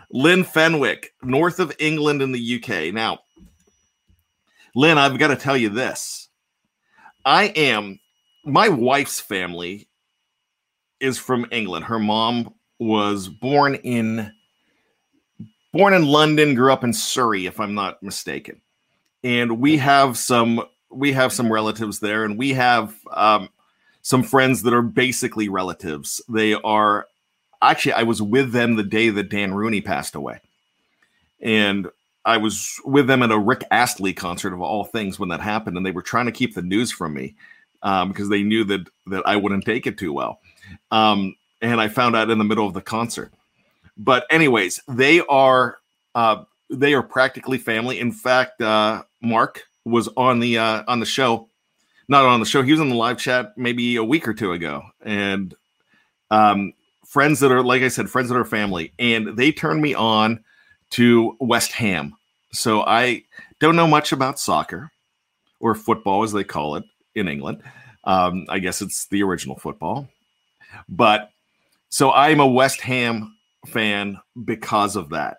Lynn 0.09 0.45
Fenwick, 0.45 1.13
north 1.21 1.59
of 1.59 1.75
England 1.77 2.21
in 2.21 2.31
the 2.31 2.55
UK. 2.63 2.93
Now, 2.93 3.19
Lynn, 4.73 4.97
I've 4.97 5.19
got 5.19 5.27
to 5.27 5.35
tell 5.35 5.57
you 5.57 5.67
this. 5.67 6.29
I 7.25 7.47
am, 7.47 7.99
my 8.45 8.69
wife's 8.69 9.19
family 9.19 9.89
is 11.01 11.17
from 11.17 11.47
England. 11.51 11.83
Her 11.85 11.99
mom 11.99 12.53
was 12.79 13.27
born 13.27 13.75
in 13.75 14.31
born 15.73 15.93
in 15.93 16.05
London, 16.05 16.55
grew 16.55 16.71
up 16.71 16.85
in 16.85 16.93
Surrey, 16.93 17.45
if 17.45 17.59
I'm 17.59 17.73
not 17.73 18.01
mistaken. 18.01 18.61
And 19.21 19.59
we 19.59 19.75
have 19.77 20.17
some 20.17 20.61
we 20.89 21.11
have 21.11 21.33
some 21.33 21.51
relatives 21.51 21.99
there, 21.99 22.23
and 22.23 22.37
we 22.37 22.51
have 22.53 22.95
um, 23.11 23.49
some 24.05 24.21
friends 24.21 24.61
that 24.61 24.71
are 24.71 24.83
basically 24.83 25.49
relatives. 25.49 26.21
They 26.29 26.53
are 26.53 27.07
actually 27.59 27.93
I 27.93 28.03
was 28.03 28.21
with 28.21 28.51
them 28.51 28.75
the 28.75 28.83
day 28.83 29.09
that 29.09 29.29
Dan 29.29 29.55
Rooney 29.55 29.81
passed 29.81 30.13
away, 30.13 30.41
and 31.41 31.87
I 32.23 32.37
was 32.37 32.79
with 32.85 33.07
them 33.07 33.23
at 33.23 33.31
a 33.31 33.39
Rick 33.39 33.63
Astley 33.71 34.13
concert 34.13 34.53
of 34.53 34.61
all 34.61 34.83
things 34.83 35.17
when 35.17 35.29
that 35.29 35.41
happened, 35.41 35.75
and 35.75 35.83
they 35.83 35.91
were 35.91 36.03
trying 36.03 36.27
to 36.27 36.31
keep 36.31 36.53
the 36.53 36.61
news 36.61 36.91
from 36.91 37.15
me 37.15 37.33
um, 37.81 38.09
because 38.09 38.29
they 38.29 38.43
knew 38.43 38.63
that 38.65 38.87
that 39.07 39.23
I 39.25 39.37
wouldn't 39.37 39.65
take 39.65 39.87
it 39.87 39.97
too 39.97 40.13
well. 40.13 40.39
Um, 40.91 41.35
and 41.63 41.81
I 41.81 41.87
found 41.87 42.15
out 42.15 42.29
in 42.29 42.37
the 42.37 42.43
middle 42.43 42.67
of 42.67 42.75
the 42.75 42.81
concert. 42.81 43.33
But 43.97 44.27
anyways, 44.29 44.81
they 44.87 45.21
are 45.21 45.79
uh, 46.13 46.43
they 46.69 46.93
are 46.93 47.01
practically 47.01 47.57
family. 47.57 47.99
In 47.99 48.11
fact, 48.11 48.61
uh, 48.61 49.01
Mark 49.19 49.63
was 49.83 50.09
on 50.15 50.41
the 50.41 50.59
uh, 50.59 50.83
on 50.87 50.99
the 50.99 51.07
show, 51.07 51.49
not 52.07 52.25
on 52.25 52.39
the 52.39 52.45
show. 52.45 52.61
He 52.61 52.71
was 52.71 52.81
on 52.81 52.89
the 52.89 52.95
live 52.95 53.17
chat 53.17 53.57
maybe 53.57 53.95
a 53.95 54.03
week 54.03 54.27
or 54.27 54.33
two 54.33 54.51
ago, 54.51 54.83
and 55.01 55.53
um, 56.31 56.73
friends 57.05 57.39
that 57.39 57.51
are 57.51 57.63
like 57.63 57.81
I 57.81 57.87
said, 57.87 58.09
friends 58.09 58.29
that 58.29 58.37
are 58.37 58.45
family, 58.45 58.93
and 58.99 59.37
they 59.37 59.51
turned 59.51 59.81
me 59.81 59.93
on 59.93 60.43
to 60.91 61.35
West 61.39 61.71
Ham. 61.73 62.13
So 62.51 62.81
I 62.81 63.23
don't 63.59 63.75
know 63.75 63.87
much 63.87 64.11
about 64.11 64.39
soccer 64.39 64.91
or 65.59 65.75
football, 65.75 66.23
as 66.23 66.31
they 66.31 66.43
call 66.43 66.75
it 66.75 66.83
in 67.15 67.27
England. 67.27 67.61
Um, 68.03 68.45
I 68.49 68.59
guess 68.59 68.81
it's 68.81 69.07
the 69.07 69.23
original 69.23 69.57
football, 69.57 70.07
but 70.87 71.31
so 71.89 72.11
I'm 72.11 72.39
a 72.39 72.47
West 72.47 72.81
Ham 72.81 73.35
fan 73.65 74.19
because 74.43 74.95
of 74.95 75.09
that. 75.09 75.37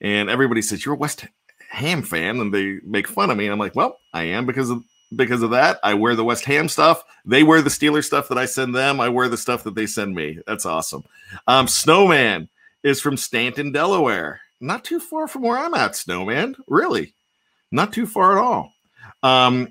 And 0.00 0.28
everybody 0.28 0.62
says 0.62 0.84
you're 0.84 0.94
a 0.94 0.98
West 0.98 1.26
Ham 1.70 2.02
fan, 2.02 2.40
and 2.40 2.52
they 2.52 2.78
make 2.84 3.08
fun 3.08 3.30
of 3.30 3.36
me. 3.36 3.46
And 3.46 3.52
I'm 3.52 3.58
like, 3.58 3.74
well, 3.74 3.98
I 4.12 4.24
am 4.24 4.46
because 4.46 4.70
of 4.70 4.84
because 5.16 5.42
of 5.42 5.50
that. 5.50 5.78
I 5.82 5.94
wear 5.94 6.14
the 6.14 6.24
West 6.24 6.44
Ham 6.44 6.68
stuff. 6.68 7.04
They 7.24 7.42
wear 7.42 7.62
the 7.62 7.70
Steelers 7.70 8.04
stuff 8.04 8.28
that 8.28 8.38
I 8.38 8.46
send 8.46 8.74
them. 8.74 9.00
I 9.00 9.08
wear 9.08 9.28
the 9.28 9.36
stuff 9.36 9.64
that 9.64 9.74
they 9.74 9.86
send 9.86 10.14
me. 10.14 10.38
That's 10.46 10.66
awesome. 10.66 11.04
Um, 11.46 11.68
Snowman 11.68 12.48
is 12.82 13.00
from 13.00 13.16
Stanton, 13.16 13.72
Delaware. 13.72 14.40
Not 14.60 14.84
too 14.84 15.00
far 15.00 15.28
from 15.28 15.42
where 15.42 15.58
I'm 15.58 15.74
at, 15.74 15.96
Snowman. 15.96 16.56
Really, 16.68 17.14
not 17.70 17.92
too 17.92 18.06
far 18.06 18.38
at 18.38 18.42
all. 18.42 18.72
Um, 19.22 19.68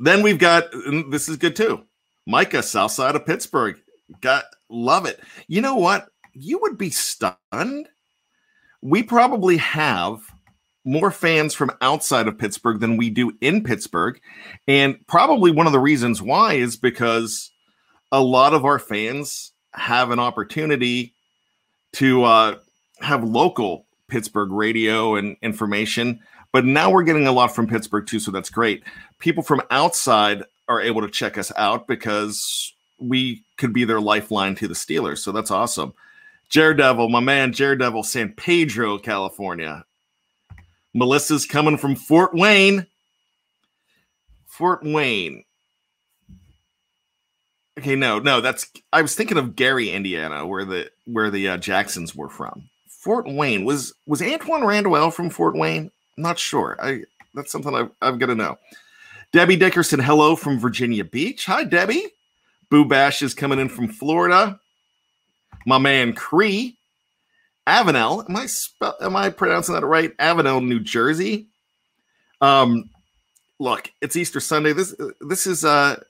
then 0.00 0.22
we've 0.22 0.38
got 0.38 0.64
this 1.10 1.28
is 1.28 1.36
good 1.36 1.56
too. 1.56 1.84
Micah, 2.26 2.62
south 2.62 2.92
side 2.92 3.16
of 3.16 3.26
Pittsburgh. 3.26 3.76
Got 4.20 4.44
love 4.68 5.06
it. 5.06 5.20
You 5.46 5.60
know 5.60 5.76
what? 5.76 6.08
You 6.32 6.58
would 6.62 6.78
be 6.78 6.90
stunned. 6.90 7.88
We 8.80 9.02
probably 9.02 9.58
have 9.58 10.20
more 10.84 11.10
fans 11.10 11.54
from 11.54 11.70
outside 11.80 12.26
of 12.26 12.38
Pittsburgh 12.38 12.80
than 12.80 12.96
we 12.96 13.10
do 13.10 13.32
in 13.40 13.62
Pittsburgh. 13.62 14.20
And 14.66 15.04
probably 15.06 15.50
one 15.50 15.66
of 15.66 15.72
the 15.72 15.78
reasons 15.78 16.20
why 16.20 16.54
is 16.54 16.76
because 16.76 17.52
a 18.10 18.20
lot 18.20 18.52
of 18.52 18.64
our 18.64 18.78
fans 18.78 19.52
have 19.72 20.10
an 20.10 20.18
opportunity 20.18 21.14
to 21.94 22.24
uh, 22.24 22.56
have 23.00 23.24
local 23.24 23.86
Pittsburgh 24.08 24.50
radio 24.50 25.16
and 25.16 25.36
information. 25.42 26.20
But 26.52 26.64
now 26.64 26.90
we're 26.90 27.04
getting 27.04 27.26
a 27.26 27.32
lot 27.32 27.54
from 27.54 27.66
Pittsburgh 27.66 28.06
too, 28.06 28.20
so 28.20 28.30
that's 28.30 28.50
great. 28.50 28.82
People 29.18 29.42
from 29.42 29.62
outside 29.70 30.42
are 30.68 30.80
able 30.80 31.00
to 31.00 31.08
check 31.08 31.38
us 31.38 31.50
out 31.56 31.86
because 31.86 32.74
we 33.00 33.42
could 33.56 33.72
be 33.72 33.84
their 33.84 34.00
lifeline 34.00 34.54
to 34.56 34.68
the 34.68 34.74
Steelers. 34.74 35.18
So 35.18 35.32
that's 35.32 35.50
awesome. 35.50 35.94
Daredevil, 36.50 37.08
my 37.08 37.20
man, 37.20 37.52
Daredevil, 37.52 38.02
San 38.02 38.32
Pedro, 38.32 38.98
California. 38.98 39.84
Melissa's 40.94 41.46
coming 41.46 41.76
from 41.78 41.96
Fort 41.96 42.34
Wayne. 42.34 42.86
Fort 44.46 44.82
Wayne. 44.82 45.44
Okay, 47.78 47.96
no, 47.96 48.18
no, 48.18 48.40
that's 48.40 48.70
I 48.92 49.00
was 49.00 49.14
thinking 49.14 49.38
of 49.38 49.56
Gary, 49.56 49.90
Indiana, 49.90 50.46
where 50.46 50.64
the 50.64 50.90
where 51.06 51.30
the 51.30 51.48
uh, 51.48 51.56
Jacksons 51.56 52.14
were 52.14 52.28
from. 52.28 52.68
Fort 52.86 53.26
Wayne 53.26 53.64
was 53.64 53.94
was 54.06 54.20
Antoine 54.20 54.64
Randall 54.64 55.10
from 55.10 55.30
Fort 55.30 55.56
Wayne? 55.56 55.90
I'm 56.16 56.22
not 56.22 56.38
sure. 56.38 56.76
I 56.80 57.04
that's 57.34 57.50
something 57.50 57.74
I've, 57.74 57.90
I've 58.02 58.18
got 58.18 58.26
to 58.26 58.34
know. 58.34 58.58
Debbie 59.32 59.56
Dickerson, 59.56 59.98
hello 59.98 60.36
from 60.36 60.58
Virginia 60.58 61.04
Beach. 61.04 61.46
Hi, 61.46 61.64
Debbie. 61.64 62.04
Boo 62.68 62.84
Bash 62.84 63.22
is 63.22 63.32
coming 63.32 63.58
in 63.58 63.70
from 63.70 63.88
Florida. 63.88 64.60
My 65.64 65.78
man 65.78 66.12
Cree, 66.12 66.76
Avenel. 67.66 68.28
Am 68.28 68.36
I 68.36 68.46
spell, 68.46 68.96
am 69.00 69.16
I 69.16 69.30
pronouncing 69.30 69.74
that 69.74 69.84
right? 69.84 70.16
Avenel, 70.18 70.64
New 70.64 70.80
Jersey. 70.80 71.48
Um, 72.40 72.90
look, 73.58 73.90
it's 74.00 74.16
Easter 74.16 74.40
Sunday. 74.40 74.72
This 74.72 74.94
this 75.20 75.46
is 75.46 75.64
uh 75.64 76.02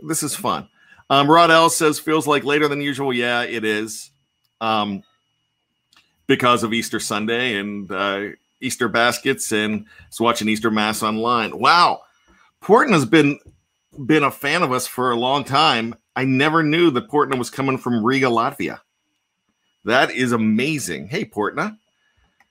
this 0.00 0.22
is 0.22 0.34
fun. 0.34 0.68
Um, 1.10 1.30
Rod 1.30 1.50
L 1.50 1.70
says 1.70 1.98
feels 1.98 2.26
like 2.26 2.44
later 2.44 2.68
than 2.68 2.80
usual. 2.80 3.12
Yeah, 3.12 3.42
it 3.42 3.64
is. 3.64 4.10
Um, 4.60 5.02
because 6.26 6.62
of 6.62 6.74
Easter 6.74 7.00
Sunday 7.00 7.56
and 7.56 7.90
uh, 7.90 8.26
Easter 8.60 8.88
baskets 8.88 9.50
and 9.52 9.86
is 10.10 10.20
watching 10.20 10.48
Easter 10.48 10.70
Mass 10.70 11.02
online. 11.02 11.58
Wow, 11.58 12.02
Portland 12.60 12.94
has 12.94 13.06
been 13.06 13.38
been 14.06 14.22
a 14.24 14.30
fan 14.30 14.62
of 14.62 14.70
us 14.72 14.86
for 14.86 15.10
a 15.10 15.16
long 15.16 15.42
time. 15.42 15.94
I 16.14 16.24
never 16.24 16.62
knew 16.62 16.90
that 16.90 17.08
Portland 17.08 17.38
was 17.38 17.50
coming 17.50 17.78
from 17.78 18.04
Riga, 18.04 18.26
Latvia. 18.26 18.80
That 19.88 20.10
is 20.10 20.32
amazing. 20.32 21.08
Hey, 21.08 21.24
Portna. 21.24 21.78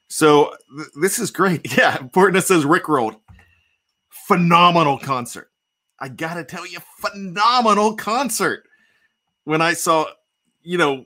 So 0.08 0.56
th- 0.76 0.90
this 1.00 1.20
is 1.20 1.30
great. 1.30 1.72
Yeah, 1.78 1.98
Portna 1.98 2.42
says 2.42 2.66
Rick 2.66 2.88
rolled. 2.88 3.16
Phenomenal 4.28 4.98
concert. 4.98 5.52
I 6.00 6.10
gotta 6.10 6.44
tell 6.44 6.66
you, 6.66 6.80
phenomenal 7.00 7.96
concert. 7.96 8.64
When 9.44 9.62
I 9.62 9.74
saw, 9.74 10.08
you 10.64 10.80
know, 10.80 11.06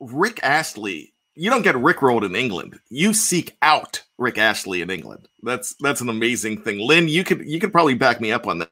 Rick 0.00 0.40
Astley, 0.42 1.12
you 1.34 1.50
don't 1.50 1.62
get 1.62 1.76
Rick 1.76 2.00
rolled 2.00 2.24
in 2.24 2.34
England. 2.34 2.78
You 2.88 3.12
seek 3.12 3.56
out 3.60 4.02
Rick 4.16 4.38
Astley 4.38 4.80
in 4.80 4.88
England. 4.88 5.28
That's 5.42 5.74
that's 5.80 6.00
an 6.00 6.08
amazing 6.08 6.62
thing. 6.62 6.80
Lynn, 6.80 7.06
you 7.06 7.22
could 7.22 7.46
you 7.46 7.60
could 7.60 7.72
probably 7.72 7.94
back 7.94 8.18
me 8.22 8.32
up 8.32 8.46
on 8.46 8.60
that 8.60 8.70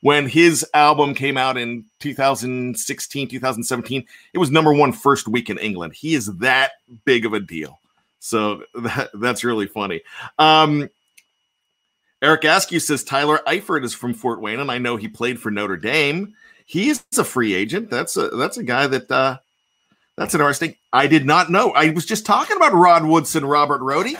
when 0.00 0.28
his 0.28 0.64
album 0.74 1.14
came 1.14 1.36
out 1.36 1.56
in 1.56 1.84
2016, 2.00 3.28
2017, 3.28 4.06
it 4.32 4.38
was 4.38 4.50
number 4.50 4.72
one 4.72 4.92
first 4.92 5.28
week 5.28 5.50
in 5.50 5.58
England. 5.58 5.94
He 5.94 6.14
is 6.14 6.26
that 6.36 6.72
big 7.04 7.26
of 7.26 7.32
a 7.32 7.40
deal. 7.40 7.80
So 8.20 8.62
that, 8.74 9.10
that's 9.14 9.44
really 9.44 9.66
funny. 9.66 10.02
Um, 10.38 10.88
Eric 12.20 12.44
Askew 12.44 12.80
says 12.80 13.04
Tyler 13.04 13.40
Eifert 13.46 13.84
is 13.84 13.94
from 13.94 14.14
Fort 14.14 14.40
Wayne, 14.40 14.60
and 14.60 14.70
I 14.70 14.78
know 14.78 14.96
he 14.96 15.08
played 15.08 15.40
for 15.40 15.50
Notre 15.50 15.76
Dame. 15.76 16.34
He's 16.66 17.04
a 17.16 17.24
free 17.24 17.54
agent. 17.54 17.90
That's 17.90 18.16
a 18.16 18.28
that's 18.28 18.58
a 18.58 18.64
guy 18.64 18.88
that 18.88 19.10
uh, 19.10 19.38
That's 20.16 20.34
interesting. 20.34 20.74
I 20.92 21.06
did 21.06 21.24
not 21.24 21.48
know. 21.48 21.70
I 21.70 21.90
was 21.90 22.04
just 22.04 22.26
talking 22.26 22.56
about 22.56 22.74
Rod 22.74 23.04
Woodson, 23.04 23.44
Robert 23.44 23.80
Rohde. 23.80 24.18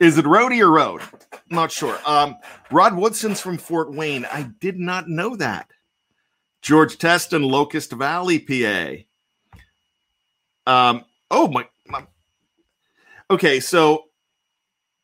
Is 0.00 0.16
it 0.16 0.24
Rohde 0.24 0.60
or 0.60 0.70
Road? 0.70 1.02
not 1.50 1.70
sure. 1.70 1.98
Um, 2.06 2.36
Rod 2.70 2.96
Woodson's 2.96 3.40
from 3.40 3.58
Fort 3.58 3.92
Wayne. 3.92 4.24
I 4.24 4.50
did 4.60 4.78
not 4.78 5.08
know 5.08 5.36
that. 5.36 5.70
George 6.62 6.98
Teston, 6.98 7.42
Locust 7.42 7.92
Valley, 7.92 8.38
PA. 8.38 9.04
Um, 10.66 11.04
oh 11.30 11.48
my, 11.48 11.66
my 11.86 12.06
okay, 13.30 13.60
so 13.60 14.04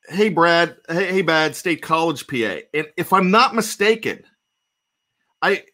hey 0.09 0.29
Brad, 0.29 0.77
hey, 0.89 1.13
hey 1.13 1.23
Bad, 1.23 1.57
State 1.57 1.83
College, 1.83 2.27
PA. 2.27 2.59
And 2.75 2.87
if 2.97 3.13
I'm 3.13 3.31
not 3.31 3.55
mistaken, 3.55 4.23
I 5.43 5.65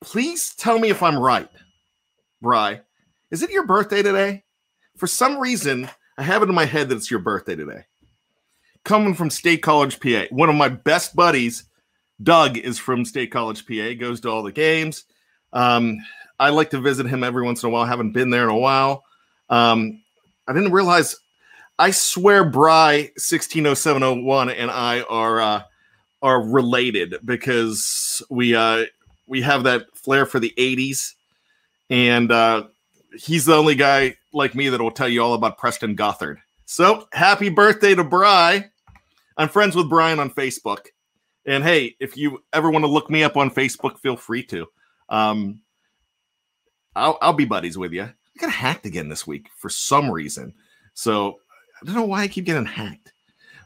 please 0.00 0.54
tell 0.54 0.78
me 0.78 0.90
if 0.90 1.02
I'm 1.02 1.18
right, 1.18 1.48
Bry. 2.40 2.80
Is 3.30 3.42
it 3.42 3.50
your 3.50 3.66
birthday 3.66 4.02
today? 4.02 4.44
For 4.96 5.06
some 5.06 5.38
reason, 5.38 5.88
I 6.18 6.22
have 6.22 6.42
it 6.42 6.48
in 6.48 6.54
my 6.54 6.66
head 6.66 6.90
that 6.90 6.96
it's 6.96 7.10
your 7.10 7.20
birthday 7.20 7.56
today. 7.56 7.84
Coming 8.84 9.14
from 9.14 9.30
State 9.30 9.62
College, 9.62 9.98
PA. 9.98 10.24
One 10.30 10.50
of 10.50 10.56
my 10.56 10.68
best 10.68 11.16
buddies, 11.16 11.64
Doug, 12.22 12.58
is 12.58 12.78
from 12.78 13.04
State 13.04 13.32
College, 13.32 13.66
PA, 13.66 13.94
goes 13.98 14.20
to 14.20 14.30
all 14.30 14.42
the 14.42 14.52
games. 14.52 15.04
Um, 15.54 15.98
I 16.38 16.50
like 16.50 16.70
to 16.70 16.80
visit 16.80 17.06
him 17.06 17.24
every 17.24 17.42
once 17.42 17.62
in 17.62 17.68
a 17.68 17.70
while. 17.70 17.86
Haven't 17.86 18.12
been 18.12 18.30
there 18.30 18.44
in 18.44 18.50
a 18.50 18.58
while. 18.58 19.04
Um, 19.48 20.02
I 20.46 20.52
didn't 20.52 20.72
realize. 20.72 21.16
I 21.78 21.90
swear, 21.90 22.44
Bry 22.44 23.10
sixteen 23.16 23.66
oh 23.66 23.74
seven 23.74 24.02
oh 24.02 24.14
one 24.14 24.50
and 24.50 24.70
I 24.70 25.00
are 25.02 25.40
uh, 25.40 25.62
are 26.22 26.42
related 26.42 27.16
because 27.24 28.22
we 28.30 28.54
uh, 28.54 28.84
we 29.26 29.40
have 29.42 29.64
that 29.64 29.86
flair 29.94 30.26
for 30.26 30.38
the 30.38 30.52
'80s, 30.56 31.14
and 31.90 32.30
uh, 32.30 32.64
he's 33.16 33.46
the 33.46 33.54
only 33.54 33.74
guy 33.74 34.16
like 34.32 34.54
me 34.54 34.68
that 34.68 34.80
will 34.80 34.90
tell 34.90 35.08
you 35.08 35.22
all 35.22 35.34
about 35.34 35.58
Preston 35.58 35.96
Gothard. 35.96 36.38
So 36.66 37.08
happy 37.12 37.48
birthday 37.48 37.94
to 37.94 38.04
Bry! 38.04 38.70
I'm 39.36 39.48
friends 39.48 39.74
with 39.74 39.88
Brian 39.88 40.20
on 40.20 40.30
Facebook, 40.30 40.86
and 41.46 41.64
hey, 41.64 41.96
if 42.00 42.16
you 42.16 42.42
ever 42.52 42.70
want 42.70 42.84
to 42.84 42.90
look 42.90 43.10
me 43.10 43.22
up 43.22 43.36
on 43.36 43.50
Facebook, 43.50 43.98
feel 43.98 44.16
free 44.16 44.44
to. 44.44 44.66
Um, 45.08 45.60
I'll 46.96 47.18
I'll 47.20 47.32
be 47.32 47.44
buddies 47.44 47.76
with 47.76 47.92
you. 47.92 48.04
I 48.04 48.40
got 48.40 48.50
hacked 48.50 48.86
again 48.86 49.08
this 49.08 49.26
week 49.26 49.48
for 49.56 49.68
some 49.68 50.10
reason. 50.10 50.54
So 50.94 51.38
I 51.80 51.86
don't 51.86 51.94
know 51.94 52.04
why 52.04 52.22
I 52.22 52.28
keep 52.28 52.44
getting 52.44 52.66
hacked. 52.66 53.12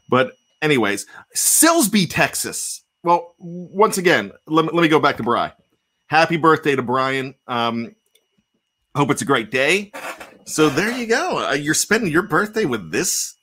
But 0.09 0.33
anyways, 0.61 1.05
Silsbee, 1.35 2.07
Texas. 2.09 2.83
Well, 3.03 3.35
once 3.39 3.97
again, 3.97 4.31
let 4.47 4.65
me, 4.65 4.71
let 4.73 4.81
me 4.81 4.87
go 4.87 4.99
back 4.99 5.17
to 5.17 5.23
Bry. 5.23 5.53
Happy 6.07 6.37
birthday 6.37 6.75
to 6.75 6.81
Brian. 6.81 7.35
Um, 7.47 7.95
hope 8.95 9.11
it's 9.11 9.21
a 9.21 9.25
great 9.25 9.51
day. 9.51 9.91
So 10.45 10.69
there 10.69 10.91
you 10.91 11.05
go. 11.05 11.47
Uh, 11.49 11.53
you're 11.53 11.75
spending 11.75 12.11
your 12.11 12.23
birthday 12.23 12.65
with 12.65 12.91
this 12.91 13.35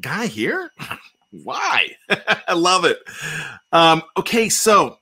guy 0.00 0.26
here. 0.26 0.70
Why? 1.32 1.88
I 2.48 2.52
love 2.54 2.84
it. 2.84 2.98
Um, 3.72 4.02
okay, 4.16 4.48
so 4.48 4.98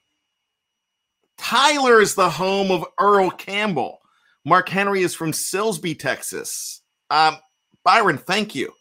Tyler 1.37 2.01
is 2.01 2.15
the 2.15 2.31
home 2.31 2.71
of 2.71 2.85
Earl 2.99 3.31
Campbell. 3.31 4.01
Mark 4.45 4.69
Henry 4.69 5.03
is 5.03 5.15
from 5.15 5.33
Silsbee, 5.33 5.99
Texas. 5.99 6.83
Um, 7.11 7.37
Byron, 7.85 8.19
thank 8.19 8.55
you. 8.55 8.73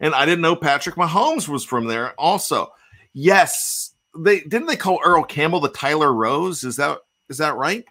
And 0.00 0.14
I 0.14 0.26
didn't 0.26 0.42
know 0.42 0.54
Patrick 0.54 0.96
Mahomes 0.96 1.48
was 1.48 1.64
from 1.64 1.86
there 1.86 2.12
also. 2.18 2.72
Yes, 3.14 3.94
they 4.16 4.40
didn't 4.40 4.66
they 4.66 4.76
call 4.76 5.00
Earl 5.04 5.24
Campbell 5.24 5.60
the 5.60 5.70
Tyler 5.70 6.12
Rose? 6.12 6.62
Is 6.62 6.76
that 6.76 6.98
is 7.28 7.38
that 7.38 7.56
right? 7.56 7.84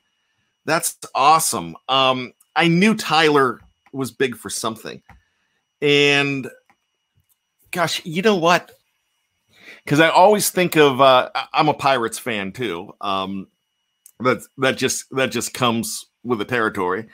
That's 0.66 0.98
awesome. 1.16 1.76
Um, 1.90 2.34
I 2.56 2.68
knew 2.68 2.96
Tyler 2.96 3.60
was 3.92 4.12
big 4.12 4.36
for 4.38 4.50
something. 4.50 5.02
And 5.82 6.50
gosh, 7.72 8.06
you 8.06 8.22
know 8.22 8.38
what? 8.38 8.72
Because 9.88 10.02
I 10.02 10.10
always 10.10 10.50
think 10.50 10.76
of 10.76 11.00
uh, 11.00 11.30
I'm 11.54 11.70
a 11.70 11.74
Pirates 11.74 12.20
fan 12.20 12.52
too. 12.52 12.94
Um, 13.00 13.48
that 14.20 14.40
that 14.58 14.76
just 14.76 15.06
that 15.12 15.32
just 15.32 15.54
comes 15.54 16.08
with 16.26 16.40
the 16.40 16.46
territory. 16.46 17.08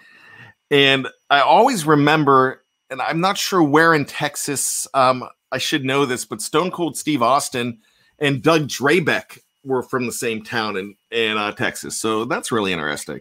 And 0.72 1.08
I 1.30 1.42
always 1.42 1.86
remember, 1.86 2.64
and 2.90 3.00
I'm 3.00 3.22
not 3.22 3.38
sure 3.38 3.62
where 3.62 3.94
in 3.94 4.06
Texas, 4.06 4.88
um, 4.96 5.24
I 5.52 5.60
should 5.60 5.86
know 5.86 6.08
this, 6.08 6.26
but 6.26 6.42
Stone 6.42 6.72
Cold 6.72 6.98
Steve 6.98 7.22
Austin 7.22 7.78
and 8.18 8.42
Doug 8.42 8.70
Drabek 8.70 9.38
were 9.64 9.84
from 9.84 10.08
the 10.08 10.12
same 10.12 10.44
town 10.44 10.76
in, 10.76 10.96
in 11.12 11.38
uh, 11.38 11.52
Texas. 11.52 11.96
So 12.02 12.26
that's 12.26 12.52
really 12.52 12.74
interesting. 12.74 13.20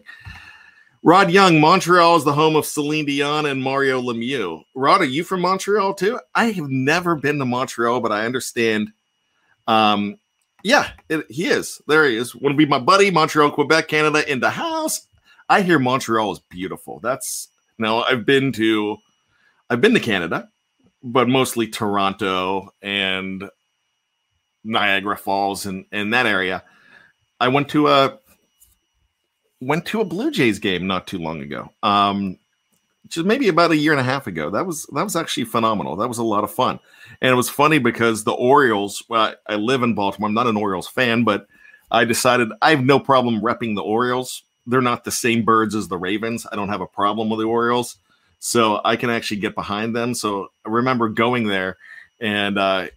Rod 1.03 1.29
Young, 1.29 1.59
Montreal 1.59 2.15
is 2.15 2.23
the 2.23 2.33
home 2.33 2.55
of 2.55 2.65
Celine 2.65 3.05
Dion 3.05 3.45
and 3.45 3.61
Mario 3.61 4.01
Lemieux. 4.01 4.63
Rod, 4.73 5.01
are 5.01 5.05
you 5.05 5.23
from 5.23 5.41
Montreal 5.41 5.93
too? 5.93 6.19
I 6.33 6.45
have 6.45 6.71
never 6.71 7.15
been 7.15 7.37
to 7.37 7.45
Montreal, 7.45 7.99
but 7.99 8.11
I 8.11 8.25
understand. 8.25 8.91
Um, 9.67 10.17
yeah, 10.63 10.91
it, 11.09 11.25
he 11.29 11.47
is. 11.47 11.81
There 11.87 12.05
he 12.05 12.15
is. 12.15 12.33
Want 12.35 12.53
to 12.53 12.57
be 12.57 12.65
my 12.65 12.79
buddy, 12.79 13.11
Montreal, 13.11 13.51
Quebec, 13.51 13.87
Canada, 13.87 14.29
in 14.31 14.39
the 14.39 14.49
house. 14.49 15.07
I 15.49 15.61
hear 15.61 15.77
Montreal 15.77 16.31
is 16.31 16.39
beautiful. 16.49 16.99
That's 17.01 17.49
now 17.77 18.03
I've 18.03 18.25
been 18.25 18.51
to 18.53 18.97
I've 19.69 19.81
been 19.81 19.93
to 19.93 19.99
Canada, 19.99 20.49
but 21.03 21.27
mostly 21.27 21.67
Toronto 21.67 22.69
and 22.81 23.49
Niagara 24.63 25.17
Falls 25.17 25.65
and 25.65 25.85
and 25.91 26.13
that 26.13 26.25
area. 26.25 26.63
I 27.39 27.49
went 27.49 27.69
to 27.69 27.89
a 27.89 28.19
went 29.59 29.85
to 29.87 30.01
a 30.01 30.05
Blue 30.05 30.31
Jays 30.31 30.59
game 30.59 30.87
not 30.87 31.07
too 31.07 31.17
long 31.17 31.41
ago. 31.41 31.69
Um 31.83 32.37
just 33.07 33.25
maybe 33.25 33.47
about 33.47 33.71
a 33.71 33.77
year 33.77 33.91
and 33.91 34.01
a 34.01 34.03
half 34.03 34.27
ago. 34.27 34.49
That 34.49 34.65
was 34.65 34.85
that 34.93 35.03
was 35.03 35.15
actually 35.15 35.45
phenomenal. 35.45 35.95
That 35.95 36.07
was 36.07 36.17
a 36.17 36.23
lot 36.23 36.43
of 36.43 36.51
fun. 36.51 36.79
And 37.21 37.31
it 37.31 37.35
was 37.35 37.49
funny 37.49 37.77
because 37.77 38.23
the 38.23 38.31
Orioles, 38.31 39.03
well, 39.07 39.35
I, 39.47 39.53
I 39.53 39.55
live 39.55 39.83
in 39.83 39.93
Baltimore. 39.93 40.27
I'm 40.27 40.33
not 40.33 40.47
an 40.47 40.57
Orioles 40.57 40.87
fan, 40.87 41.23
but 41.23 41.47
I 41.91 42.05
decided 42.05 42.49
I 42.61 42.71
have 42.71 42.83
no 42.83 42.99
problem 42.99 43.41
repping 43.41 43.75
the 43.75 43.83
Orioles 43.83 44.43
they're 44.65 44.81
not 44.81 45.03
the 45.03 45.11
same 45.11 45.43
birds 45.43 45.75
as 45.75 45.87
the 45.87 45.97
Ravens. 45.97 46.45
I 46.51 46.55
don't 46.55 46.69
have 46.69 46.81
a 46.81 46.87
problem 46.87 47.29
with 47.29 47.39
the 47.39 47.45
Orioles, 47.45 47.97
so 48.39 48.79
I 48.83 48.95
can 48.95 49.09
actually 49.09 49.37
get 49.37 49.55
behind 49.55 49.95
them. 49.95 50.13
So 50.13 50.51
I 50.65 50.69
remember 50.69 51.09
going 51.09 51.47
there 51.47 51.77
and 52.19 52.57
uh, 52.57 52.87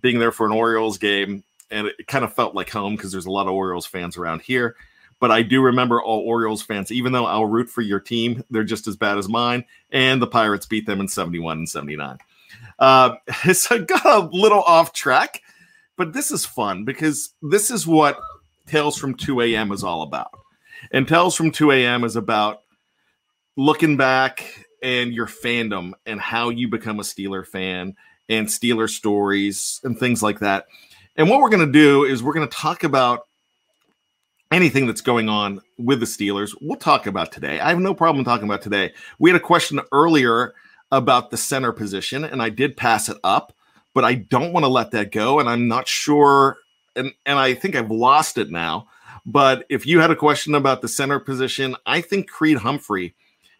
being 0.00 0.18
there 0.18 0.32
for 0.32 0.46
an 0.46 0.52
Orioles 0.52 0.98
game, 0.98 1.44
and 1.70 1.86
it 1.86 2.06
kind 2.06 2.24
of 2.24 2.34
felt 2.34 2.54
like 2.54 2.70
home 2.70 2.96
because 2.96 3.12
there's 3.12 3.26
a 3.26 3.30
lot 3.30 3.46
of 3.46 3.52
Orioles 3.52 3.86
fans 3.86 4.16
around 4.16 4.42
here. 4.42 4.76
But 5.18 5.30
I 5.30 5.42
do 5.42 5.62
remember 5.62 6.02
all 6.02 6.20
Orioles 6.20 6.62
fans, 6.62 6.92
even 6.92 7.12
though 7.12 7.26
I'll 7.26 7.46
root 7.46 7.70
for 7.70 7.80
your 7.80 8.00
team, 8.00 8.44
they're 8.50 8.64
just 8.64 8.86
as 8.86 8.96
bad 8.96 9.16
as 9.16 9.28
mine. 9.28 9.64
And 9.90 10.20
the 10.20 10.26
Pirates 10.26 10.66
beat 10.66 10.86
them 10.86 11.00
in 11.00 11.08
71 11.08 11.58
and 11.58 11.68
79. 11.68 12.18
Uh, 12.78 13.16
so 13.52 13.76
I 13.76 13.78
got 13.78 14.04
a 14.04 14.28
little 14.32 14.62
off 14.62 14.92
track, 14.92 15.42
but 15.96 16.12
this 16.12 16.30
is 16.30 16.44
fun 16.44 16.84
because 16.84 17.30
this 17.42 17.70
is 17.70 17.86
what 17.86 18.18
Tales 18.66 18.98
from 18.98 19.14
2 19.14 19.40
a.m. 19.42 19.72
is 19.72 19.84
all 19.84 20.02
about. 20.02 20.32
And 20.92 21.08
Tales 21.08 21.34
from 21.34 21.50
2 21.50 21.72
a.m. 21.72 22.04
is 22.04 22.16
about 22.16 22.62
looking 23.56 23.96
back 23.96 24.66
and 24.82 25.12
your 25.12 25.26
fandom 25.26 25.92
and 26.04 26.20
how 26.20 26.50
you 26.50 26.68
become 26.68 27.00
a 27.00 27.02
Steeler 27.02 27.46
fan 27.46 27.96
and 28.28 28.46
Steeler 28.46 28.88
stories 28.88 29.80
and 29.84 29.98
things 29.98 30.22
like 30.22 30.40
that. 30.40 30.66
And 31.16 31.30
what 31.30 31.40
we're 31.40 31.48
going 31.48 31.66
to 31.66 31.72
do 31.72 32.04
is 32.04 32.22
we're 32.22 32.34
going 32.34 32.48
to 32.48 32.56
talk 32.56 32.84
about 32.84 33.26
anything 34.56 34.86
that's 34.86 35.02
going 35.02 35.28
on 35.28 35.60
with 35.76 36.00
the 36.00 36.06
Steelers. 36.06 36.56
We'll 36.62 36.78
talk 36.78 37.06
about 37.06 37.30
today. 37.30 37.60
I 37.60 37.68
have 37.68 37.78
no 37.78 37.92
problem 37.92 38.24
talking 38.24 38.48
about 38.48 38.62
today. 38.62 38.94
We 39.18 39.28
had 39.28 39.36
a 39.36 39.44
question 39.44 39.82
earlier 39.92 40.54
about 40.90 41.30
the 41.30 41.36
center 41.36 41.72
position, 41.72 42.24
and 42.24 42.40
I 42.40 42.48
did 42.48 42.74
pass 42.74 43.10
it 43.10 43.18
up, 43.22 43.54
but 43.92 44.02
I 44.02 44.14
don't 44.14 44.54
want 44.54 44.64
to 44.64 44.68
let 44.68 44.92
that 44.92 45.12
go. 45.12 45.40
And 45.40 45.48
I'm 45.48 45.68
not 45.68 45.86
sure, 45.86 46.56
and, 46.96 47.12
and 47.26 47.38
I 47.38 47.52
think 47.52 47.76
I've 47.76 47.90
lost 47.90 48.38
it 48.38 48.50
now. 48.50 48.88
But 49.26 49.66
if 49.68 49.86
you 49.86 50.00
had 50.00 50.10
a 50.10 50.16
question 50.16 50.54
about 50.54 50.80
the 50.80 50.88
center 50.88 51.20
position, 51.20 51.76
I 51.84 52.00
think 52.00 52.30
Creed 52.30 52.56
Humphrey 52.56 53.14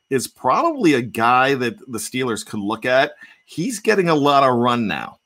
is 0.08 0.26
probably 0.26 0.94
a 0.94 1.02
guy 1.02 1.54
that 1.56 1.78
the 1.92 1.98
Steelers 1.98 2.46
could 2.46 2.60
look 2.60 2.86
at. 2.86 3.12
He's 3.44 3.80
getting 3.80 4.08
a 4.08 4.14
lot 4.14 4.44
of 4.44 4.56
run 4.56 4.86
now. 4.86 5.18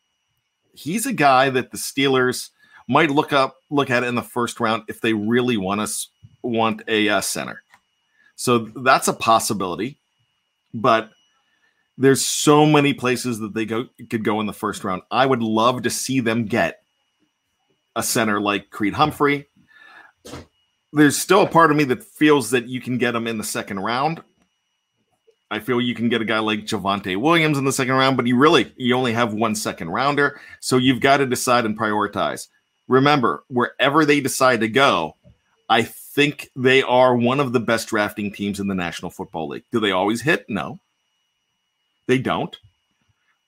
He's 0.72 1.06
a 1.06 1.12
guy 1.12 1.48
that 1.50 1.70
the 1.70 1.78
Steelers 1.78 2.50
might 2.90 3.10
look 3.10 3.32
up, 3.32 3.56
look 3.70 3.90
at 3.90 4.02
it 4.02 4.06
in 4.06 4.14
the 4.14 4.22
first 4.22 4.60
round 4.60 4.82
if 4.88 5.00
they 5.00 5.12
really 5.12 5.56
want 5.56 5.80
us 5.80 6.08
want 6.42 6.82
a 6.88 7.08
uh, 7.08 7.20
center. 7.20 7.62
So 8.36 8.58
that's 8.58 9.08
a 9.08 9.12
possibility, 9.12 9.98
but 10.74 11.10
there's 11.98 12.24
so 12.24 12.64
many 12.64 12.94
places 12.94 13.38
that 13.40 13.54
they 13.54 13.66
go 13.66 13.86
could 14.08 14.24
go 14.24 14.40
in 14.40 14.46
the 14.46 14.52
first 14.52 14.84
round. 14.84 15.02
I 15.10 15.26
would 15.26 15.42
love 15.42 15.82
to 15.82 15.90
see 15.90 16.20
them 16.20 16.46
get 16.46 16.82
a 17.96 18.02
center 18.02 18.40
like 18.40 18.70
Creed 18.70 18.94
Humphrey 18.94 19.46
there's 20.92 21.16
still 21.16 21.42
a 21.42 21.48
part 21.48 21.70
of 21.70 21.76
me 21.76 21.84
that 21.84 22.02
feels 22.02 22.50
that 22.50 22.68
you 22.68 22.80
can 22.80 22.98
get 22.98 23.14
him 23.14 23.26
in 23.26 23.38
the 23.38 23.44
second 23.44 23.80
round. 23.80 24.22
I 25.50 25.58
feel 25.58 25.80
you 25.80 25.94
can 25.94 26.08
get 26.08 26.22
a 26.22 26.24
guy 26.24 26.38
like 26.38 26.60
Javonte 26.60 27.16
Williams 27.16 27.58
in 27.58 27.64
the 27.64 27.72
second 27.72 27.94
round, 27.94 28.16
but 28.16 28.26
you 28.26 28.36
really 28.36 28.72
you 28.76 28.94
only 28.94 29.12
have 29.12 29.34
one 29.34 29.54
second 29.54 29.90
rounder, 29.90 30.40
so 30.60 30.76
you've 30.76 31.00
got 31.00 31.18
to 31.18 31.26
decide 31.26 31.64
and 31.64 31.78
prioritize. 31.78 32.48
Remember, 32.90 33.44
wherever 33.46 34.04
they 34.04 34.20
decide 34.20 34.60
to 34.60 34.68
go, 34.68 35.14
I 35.68 35.82
think 35.82 36.50
they 36.56 36.82
are 36.82 37.14
one 37.14 37.38
of 37.38 37.52
the 37.52 37.60
best 37.60 37.86
drafting 37.86 38.32
teams 38.32 38.58
in 38.58 38.66
the 38.66 38.74
National 38.74 39.12
Football 39.12 39.48
League. 39.48 39.62
Do 39.70 39.78
they 39.78 39.92
always 39.92 40.22
hit? 40.22 40.44
No. 40.48 40.80
They 42.08 42.18
don't. 42.18 42.54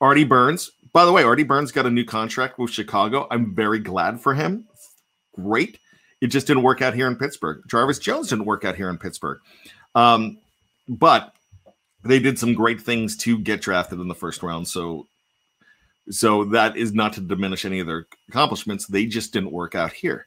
Artie 0.01 0.23
Burns, 0.23 0.71
by 0.93 1.05
the 1.05 1.11
way, 1.11 1.25
Artie 1.25 1.43
Burns 1.43 1.73
got 1.73 1.87
a 1.87 1.91
new 1.91 2.05
contract 2.05 2.57
with 2.61 2.71
Chicago. 2.71 3.27
I'm 3.33 3.53
very 3.53 3.81
glad 3.81 4.21
for 4.21 4.33
him. 4.33 4.69
Great. 5.35 5.81
It 6.21 6.29
just 6.29 6.47
didn't 6.47 6.63
work 6.63 6.81
out 6.81 6.95
here 6.95 7.09
in 7.09 7.17
Pittsburgh. 7.17 7.63
Jarvis 7.67 7.99
Jones 7.99 8.29
didn't 8.29 8.45
work 8.45 8.65
out 8.65 8.77
here 8.77 8.91
in 8.91 8.97
Pittsburgh. 8.97 9.41
Um, 9.97 10.39
but 10.89 11.35
they 12.05 12.21
did 12.21 12.39
some 12.39 12.55
great 12.55 12.81
things 12.81 13.17
to 13.19 13.39
get 13.39 13.61
drafted 13.61 13.99
in 13.99 14.07
the 14.07 14.15
first 14.15 14.45
round. 14.45 14.69
So 14.69 15.09
so 16.11 16.45
that 16.45 16.77
is 16.77 16.93
not 16.93 17.13
to 17.15 17.21
diminish 17.21 17.65
any 17.65 17.81
of 17.81 17.87
their 17.87 18.07
accomplishments. 18.29 18.87
They 18.87 19.07
just 19.07 19.33
didn't 19.33 19.53
work 19.53 19.75
out 19.75 19.93
here. 19.93 20.27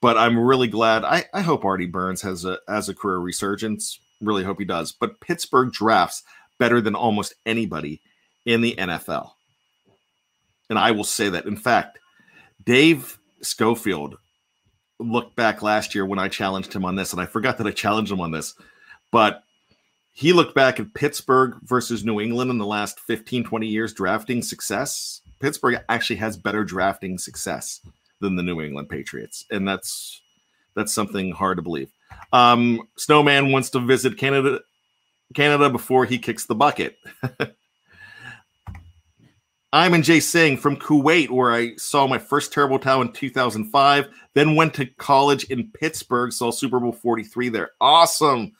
But 0.00 0.18
I'm 0.18 0.38
really 0.38 0.68
glad. 0.68 1.04
I, 1.04 1.24
I 1.32 1.42
hope 1.42 1.64
Artie 1.64 1.86
Burns 1.86 2.22
has 2.22 2.44
a 2.44 2.58
has 2.68 2.88
a 2.88 2.94
career 2.94 3.18
resurgence. 3.18 4.00
Really 4.20 4.44
hope 4.44 4.58
he 4.58 4.64
does. 4.64 4.92
But 4.92 5.20
Pittsburgh 5.20 5.72
drafts 5.72 6.24
better 6.58 6.80
than 6.80 6.94
almost 6.94 7.34
anybody 7.46 8.00
in 8.44 8.60
the 8.60 8.74
NFL. 8.76 9.30
And 10.68 10.78
I 10.78 10.90
will 10.90 11.04
say 11.04 11.28
that. 11.28 11.46
In 11.46 11.56
fact, 11.56 11.98
Dave 12.64 13.18
Schofield 13.42 14.16
looked 14.98 15.36
back 15.36 15.62
last 15.62 15.94
year 15.94 16.06
when 16.06 16.18
I 16.18 16.28
challenged 16.28 16.72
him 16.72 16.84
on 16.84 16.96
this, 16.96 17.12
and 17.12 17.20
I 17.20 17.26
forgot 17.26 17.58
that 17.58 17.66
I 17.66 17.72
challenged 17.72 18.12
him 18.12 18.20
on 18.20 18.30
this, 18.30 18.54
but 19.10 19.42
he 20.12 20.32
looked 20.32 20.54
back 20.54 20.78
at 20.78 20.94
Pittsburgh 20.94 21.56
versus 21.62 22.04
New 22.04 22.20
England 22.20 22.50
in 22.50 22.58
the 22.58 22.66
last 22.66 23.00
15, 23.00 23.44
20 23.44 23.66
years 23.66 23.94
drafting 23.94 24.42
success. 24.42 25.22
Pittsburgh 25.40 25.82
actually 25.88 26.16
has 26.16 26.36
better 26.36 26.64
drafting 26.64 27.18
success 27.18 27.80
than 28.20 28.36
the 28.36 28.42
New 28.42 28.60
England 28.60 28.88
Patriots. 28.88 29.44
And 29.50 29.66
that's 29.66 30.20
that's 30.74 30.92
something 30.92 31.32
hard 31.32 31.58
to 31.58 31.62
believe. 31.62 31.90
Um, 32.32 32.88
Snowman 32.96 33.52
wants 33.52 33.70
to 33.70 33.80
visit 33.80 34.18
Canada 34.18 34.60
Canada 35.34 35.70
before 35.70 36.04
he 36.04 36.18
kicks 36.18 36.44
the 36.46 36.54
bucket. 36.54 36.96
I'm 39.74 39.94
in 39.94 40.02
Jay 40.02 40.20
Singh 40.20 40.58
from 40.58 40.76
Kuwait, 40.76 41.30
where 41.30 41.50
I 41.50 41.74
saw 41.76 42.06
my 42.06 42.18
first 42.18 42.52
Terrible 42.52 42.78
Towel 42.78 43.00
in 43.00 43.12
2005, 43.12 44.08
then 44.34 44.54
went 44.54 44.74
to 44.74 44.84
college 44.84 45.44
in 45.44 45.70
Pittsburgh, 45.72 46.30
saw 46.30 46.50
Super 46.50 46.78
Bowl 46.78 46.92
43 46.92 47.48
there. 47.48 47.70
Awesome. 47.80 48.52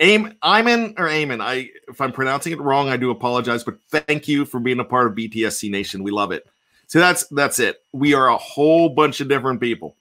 Aim, 0.00 0.34
Iman 0.42 0.94
or 0.96 1.08
Amen. 1.08 1.40
I 1.40 1.68
if 1.88 2.00
I'm 2.00 2.12
pronouncing 2.12 2.52
it 2.52 2.60
wrong, 2.60 2.88
I 2.88 2.96
do 2.96 3.10
apologize, 3.10 3.62
but 3.62 3.78
thank 3.90 4.26
you 4.26 4.46
for 4.46 4.58
being 4.58 4.80
a 4.80 4.84
part 4.84 5.06
of 5.06 5.14
BTSC 5.14 5.70
Nation. 5.70 6.02
We 6.02 6.10
love 6.10 6.32
it. 6.32 6.46
So 6.86 6.98
that's 6.98 7.26
that's 7.28 7.60
it. 7.60 7.82
We 7.92 8.14
are 8.14 8.28
a 8.28 8.36
whole 8.36 8.88
bunch 8.88 9.20
of 9.20 9.28
different 9.28 9.60
people 9.60 9.96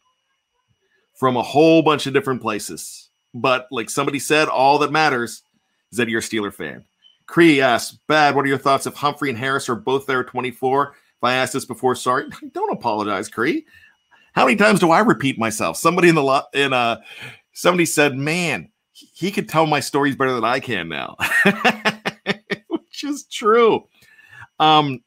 from 1.15 1.35
a 1.35 1.43
whole 1.43 1.81
bunch 1.81 2.07
of 2.07 2.13
different 2.13 2.41
places. 2.41 3.09
But 3.33 3.67
like 3.71 3.89
somebody 3.89 4.19
said, 4.19 4.47
all 4.47 4.79
that 4.79 4.91
matters 4.91 5.43
is 5.91 5.97
that 5.97 6.07
you're 6.07 6.19
a 6.19 6.23
Steeler 6.23 6.53
fan. 6.53 6.85
Cree 7.27 7.61
asks, 7.61 7.97
Bad, 8.07 8.35
what 8.35 8.45
are 8.45 8.47
your 8.47 8.57
thoughts 8.57 8.87
if 8.87 8.95
Humphrey 8.95 9.29
and 9.29 9.37
Harris 9.37 9.69
are 9.69 9.75
both 9.75 10.07
there 10.07 10.23
24? 10.23 10.91
If 10.91 11.23
I 11.23 11.35
asked 11.35 11.53
this 11.53 11.65
before, 11.65 11.93
sorry. 11.93 12.29
Don't 12.53 12.71
apologize, 12.71 13.27
Cree. 13.27 13.65
How 14.33 14.45
many 14.45 14.55
times 14.55 14.79
do 14.79 14.91
I 14.91 15.01
repeat 15.01 15.37
myself? 15.37 15.77
Somebody 15.77 16.07
in 16.07 16.15
the 16.15 16.23
lot 16.23 16.47
in 16.53 16.71
uh 16.71 17.01
somebody 17.51 17.85
said, 17.85 18.15
Man, 18.15 18.69
he 19.13 19.31
could 19.31 19.49
tell 19.49 19.65
my 19.65 19.79
stories 19.79 20.15
better 20.15 20.33
than 20.33 20.43
I 20.43 20.59
can 20.59 20.89
now, 20.89 21.15
which 22.67 23.03
is 23.03 23.25
true. 23.25 23.87
Um, 24.59 25.01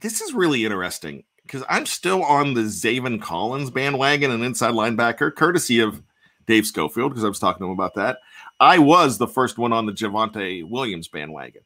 this 0.00 0.20
is 0.20 0.34
really 0.34 0.64
interesting 0.64 1.24
because 1.42 1.62
I'm 1.68 1.86
still 1.86 2.22
on 2.22 2.54
the 2.54 2.62
Zaven 2.62 3.20
Collins 3.20 3.70
bandwagon 3.70 4.30
and 4.30 4.44
inside 4.44 4.74
linebacker, 4.74 5.34
courtesy 5.34 5.80
of 5.80 6.02
Dave 6.46 6.66
Schofield, 6.66 7.12
because 7.12 7.24
I 7.24 7.28
was 7.28 7.38
talking 7.38 7.60
to 7.60 7.66
him 7.66 7.72
about 7.72 7.94
that. 7.94 8.18
I 8.58 8.78
was 8.78 9.18
the 9.18 9.28
first 9.28 9.58
one 9.58 9.72
on 9.72 9.86
the 9.86 9.92
Javonte 9.92 10.68
Williams 10.68 11.08
bandwagon. 11.08 11.62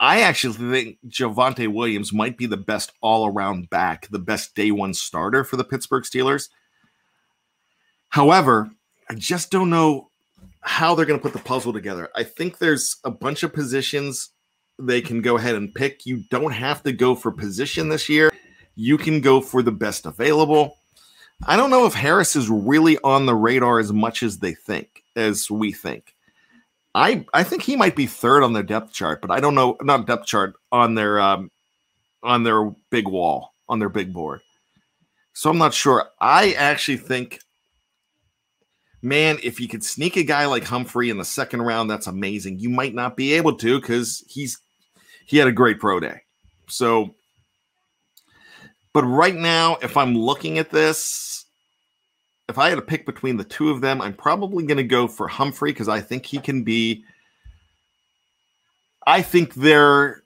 I 0.00 0.20
actually 0.20 0.54
think 0.70 0.98
Javonte 1.08 1.72
Williams 1.72 2.12
might 2.12 2.36
be 2.36 2.46
the 2.46 2.56
best 2.56 2.92
all 3.00 3.26
around 3.26 3.68
back, 3.68 4.08
the 4.08 4.18
best 4.18 4.54
day 4.54 4.70
one 4.70 4.94
starter 4.94 5.42
for 5.42 5.56
the 5.56 5.64
Pittsburgh 5.64 6.04
Steelers. 6.04 6.48
However, 8.08 8.70
I 9.10 9.14
just 9.14 9.50
don't 9.50 9.70
know 9.70 10.10
how 10.60 10.94
they're 10.94 11.06
going 11.06 11.18
to 11.18 11.22
put 11.22 11.32
the 11.32 11.38
puzzle 11.38 11.72
together. 11.72 12.10
I 12.14 12.24
think 12.24 12.58
there's 12.58 12.96
a 13.04 13.10
bunch 13.10 13.42
of 13.42 13.52
positions 13.52 14.30
they 14.78 15.00
can 15.00 15.22
go 15.22 15.36
ahead 15.36 15.54
and 15.54 15.74
pick. 15.74 16.06
You 16.06 16.24
don't 16.30 16.52
have 16.52 16.82
to 16.84 16.92
go 16.92 17.14
for 17.14 17.32
position 17.32 17.88
this 17.88 18.08
year. 18.08 18.30
You 18.76 18.98
can 18.98 19.20
go 19.20 19.40
for 19.40 19.62
the 19.62 19.72
best 19.72 20.06
available. 20.06 20.76
I 21.46 21.56
don't 21.56 21.70
know 21.70 21.86
if 21.86 21.94
Harris 21.94 22.36
is 22.36 22.50
really 22.50 22.98
on 22.98 23.26
the 23.26 23.34
radar 23.34 23.78
as 23.78 23.92
much 23.92 24.22
as 24.22 24.38
they 24.38 24.54
think, 24.54 25.04
as 25.16 25.50
we 25.50 25.72
think. 25.72 26.14
I 26.94 27.24
I 27.32 27.44
think 27.44 27.62
he 27.62 27.76
might 27.76 27.94
be 27.94 28.06
third 28.06 28.42
on 28.42 28.52
their 28.52 28.62
depth 28.62 28.92
chart, 28.92 29.20
but 29.20 29.30
I 29.30 29.40
don't 29.40 29.54
know, 29.54 29.76
not 29.82 30.06
depth 30.06 30.26
chart 30.26 30.54
on 30.72 30.94
their 30.94 31.20
um, 31.20 31.50
on 32.22 32.42
their 32.42 32.70
big 32.90 33.06
wall, 33.06 33.54
on 33.68 33.78
their 33.78 33.88
big 33.88 34.12
board. 34.12 34.40
So 35.32 35.50
I'm 35.50 35.58
not 35.58 35.74
sure. 35.74 36.10
I 36.20 36.52
actually 36.54 36.96
think 36.96 37.40
man, 39.02 39.38
if 39.42 39.60
you 39.60 39.68
could 39.68 39.84
sneak 39.84 40.16
a 40.16 40.22
guy 40.22 40.46
like 40.46 40.64
Humphrey 40.64 41.10
in 41.10 41.18
the 41.18 41.24
second 41.24 41.62
round, 41.62 41.90
that's 41.90 42.06
amazing. 42.06 42.58
You 42.58 42.70
might 42.70 42.94
not 42.94 43.16
be 43.16 43.34
able 43.34 43.56
to 43.56 43.80
because 43.80 44.24
he's 44.28 44.58
he 45.26 45.36
had 45.36 45.48
a 45.48 45.52
great 45.52 45.78
pro 45.78 46.00
day. 46.00 46.22
So, 46.68 47.14
but 48.92 49.04
right 49.04 49.34
now, 49.34 49.76
if 49.82 49.96
I'm 49.96 50.14
looking 50.14 50.58
at 50.58 50.70
this, 50.70 51.44
if 52.48 52.58
I 52.58 52.70
had 52.70 52.76
to 52.76 52.82
pick 52.82 53.06
between 53.06 53.36
the 53.36 53.44
two 53.44 53.70
of 53.70 53.80
them, 53.80 54.00
I'm 54.00 54.14
probably 54.14 54.64
going 54.64 54.78
to 54.78 54.84
go 54.84 55.06
for 55.06 55.28
Humphrey 55.28 55.72
because 55.72 55.88
I 55.88 56.00
think 56.00 56.26
he 56.26 56.38
can 56.38 56.64
be. 56.64 57.04
I 59.06 59.22
think 59.22 59.54
there 59.54 60.22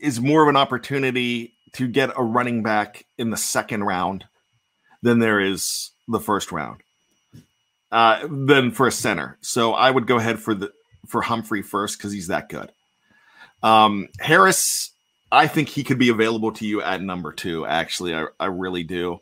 is 0.00 0.20
more 0.20 0.42
of 0.42 0.48
an 0.48 0.56
opportunity 0.56 1.54
to 1.72 1.88
get 1.88 2.10
a 2.16 2.22
running 2.22 2.62
back 2.62 3.06
in 3.18 3.30
the 3.30 3.36
second 3.36 3.84
round 3.84 4.24
than 5.02 5.18
there 5.18 5.40
is 5.40 5.90
the 6.06 6.20
first 6.20 6.52
round 6.52 6.82
uh, 7.92 8.26
than 8.28 8.72
for 8.72 8.86
a 8.88 8.92
center. 8.92 9.38
So 9.42 9.74
I 9.74 9.90
would 9.90 10.06
go 10.06 10.16
ahead 10.16 10.40
for 10.40 10.54
the 10.54 10.72
for 11.06 11.20
Humphrey 11.20 11.62
first 11.62 11.98
because 11.98 12.10
he's 12.10 12.28
that 12.28 12.48
good. 12.48 12.72
Um, 13.62 14.08
Harris, 14.18 14.90
I 15.30 15.46
think 15.46 15.68
he 15.68 15.84
could 15.84 15.98
be 15.98 16.08
available 16.08 16.52
to 16.52 16.66
you 16.66 16.82
at 16.82 17.02
number 17.02 17.32
two. 17.32 17.66
Actually, 17.66 18.14
I, 18.14 18.26
I 18.40 18.46
really 18.46 18.82
do. 18.82 19.20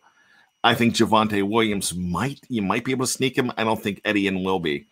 I 0.62 0.74
think 0.74 0.94
Javonte 0.94 1.42
Williams 1.42 1.94
might 1.94 2.40
you 2.48 2.62
might 2.62 2.84
be 2.84 2.92
able 2.92 3.06
to 3.06 3.12
sneak 3.12 3.36
him. 3.36 3.52
I 3.56 3.64
don't 3.64 3.82
think 3.82 4.00
Etienne 4.04 4.44
will 4.44 4.60
be, 4.60 4.86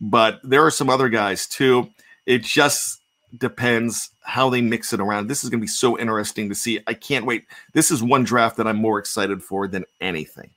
but 0.00 0.40
there 0.42 0.66
are 0.66 0.70
some 0.70 0.90
other 0.90 1.08
guys 1.08 1.46
too. 1.46 1.88
It 2.26 2.42
just 2.42 3.00
depends 3.38 4.10
how 4.22 4.50
they 4.50 4.60
mix 4.60 4.92
it 4.92 5.00
around. 5.00 5.28
This 5.28 5.44
is 5.44 5.50
going 5.50 5.60
to 5.60 5.64
be 5.64 5.68
so 5.68 5.98
interesting 5.98 6.48
to 6.48 6.54
see. 6.54 6.80
I 6.86 6.94
can't 6.94 7.26
wait. 7.26 7.44
This 7.74 7.90
is 7.90 8.02
one 8.02 8.24
draft 8.24 8.56
that 8.56 8.66
I'm 8.66 8.76
more 8.76 8.98
excited 8.98 9.42
for 9.42 9.68
than 9.68 9.84
anything. 10.00 10.50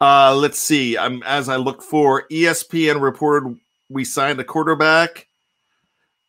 Uh, 0.00 0.34
let's 0.34 0.58
see. 0.58 0.98
I'm 0.98 1.22
as 1.22 1.48
I 1.48 1.56
look 1.56 1.82
for 1.82 2.26
ESPN 2.28 3.00
reported 3.00 3.58
we 3.88 4.04
signed 4.04 4.40
a 4.40 4.44
quarterback, 4.44 5.28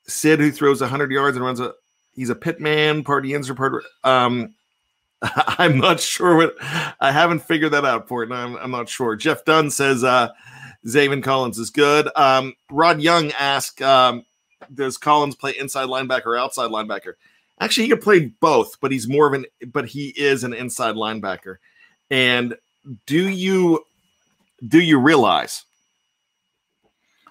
Sid, 0.07 0.39
who 0.39 0.51
throws 0.51 0.81
100 0.81 1.11
yards 1.11 1.37
and 1.37 1.45
runs 1.45 1.59
a. 1.59 1.73
He's 2.13 2.29
a 2.29 2.35
pitman, 2.35 3.03
party 3.03 3.35
ends 3.35 3.47
or 3.49 3.53
part. 3.53 3.83
Um, 4.03 4.55
I'm 5.21 5.77
not 5.77 5.99
sure 5.99 6.35
what. 6.35 6.55
I 6.99 7.11
haven't 7.11 7.39
figured 7.39 7.73
that 7.73 7.85
out 7.85 8.07
for 8.07 8.23
it. 8.23 8.31
I'm, 8.31 8.55
I'm 8.57 8.71
not 8.71 8.89
sure. 8.89 9.15
Jeff 9.15 9.45
Dunn 9.45 9.69
says 9.69 10.03
uh, 10.03 10.29
Zaven 10.85 11.21
Collins 11.21 11.59
is 11.59 11.69
good. 11.69 12.09
Um, 12.15 12.55
Rod 12.71 13.01
Young 13.01 13.31
asked, 13.33 13.81
um, 13.81 14.25
"Does 14.73 14.97
Collins 14.97 15.35
play 15.35 15.55
inside 15.57 15.89
linebacker 15.89 16.27
or 16.27 16.37
outside 16.37 16.71
linebacker?" 16.71 17.13
Actually, 17.59 17.83
he 17.83 17.89
could 17.89 18.01
play 18.01 18.31
both, 18.39 18.79
but 18.79 18.91
he's 18.91 19.07
more 19.07 19.27
of 19.27 19.33
an. 19.33 19.45
But 19.67 19.87
he 19.87 20.09
is 20.09 20.43
an 20.43 20.53
inside 20.53 20.95
linebacker, 20.95 21.57
and 22.09 22.55
do 23.05 23.27
you 23.27 23.85
do 24.67 24.79
you 24.79 24.99
realize? 24.99 25.65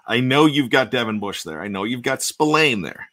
I 0.05 0.21
know 0.21 0.45
you've 0.45 0.69
got 0.69 0.91
Devin 0.91 1.19
Bush 1.19 1.43
there. 1.43 1.61
I 1.61 1.67
know 1.67 1.83
you've 1.83 2.01
got 2.01 2.21
Spillane 2.21 2.81
there. 2.81 3.09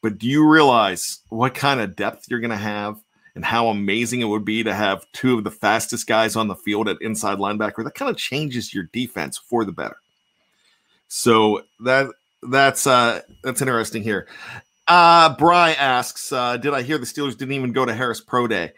But 0.00 0.18
do 0.18 0.28
you 0.28 0.46
realize 0.46 1.20
what 1.30 1.54
kind 1.54 1.80
of 1.80 1.96
depth 1.96 2.26
you're 2.28 2.40
going 2.40 2.50
to 2.50 2.56
have 2.56 3.02
and 3.34 3.44
how 3.44 3.68
amazing 3.68 4.20
it 4.20 4.26
would 4.26 4.44
be 4.44 4.62
to 4.62 4.74
have 4.74 5.06
two 5.12 5.36
of 5.36 5.44
the 5.44 5.50
fastest 5.50 6.06
guys 6.06 6.36
on 6.36 6.46
the 6.46 6.54
field 6.54 6.88
at 6.88 7.00
inside 7.00 7.38
linebacker? 7.38 7.82
That 7.82 7.94
kind 7.94 8.10
of 8.10 8.16
changes 8.16 8.72
your 8.72 8.84
defense 8.92 9.38
for 9.38 9.64
the 9.64 9.72
better. 9.72 9.96
So 11.08 11.62
that 11.80 12.10
that's 12.42 12.86
uh 12.86 13.22
that's 13.42 13.62
interesting 13.62 14.02
here. 14.02 14.28
Uh 14.86 15.34
Bry 15.36 15.72
asks, 15.72 16.32
uh, 16.32 16.58
did 16.58 16.74
I 16.74 16.82
hear 16.82 16.98
the 16.98 17.06
Steelers 17.06 17.36
didn't 17.36 17.52
even 17.54 17.72
go 17.72 17.86
to 17.86 17.94
Harris 17.94 18.20
Pro 18.20 18.46
Day? 18.46 18.72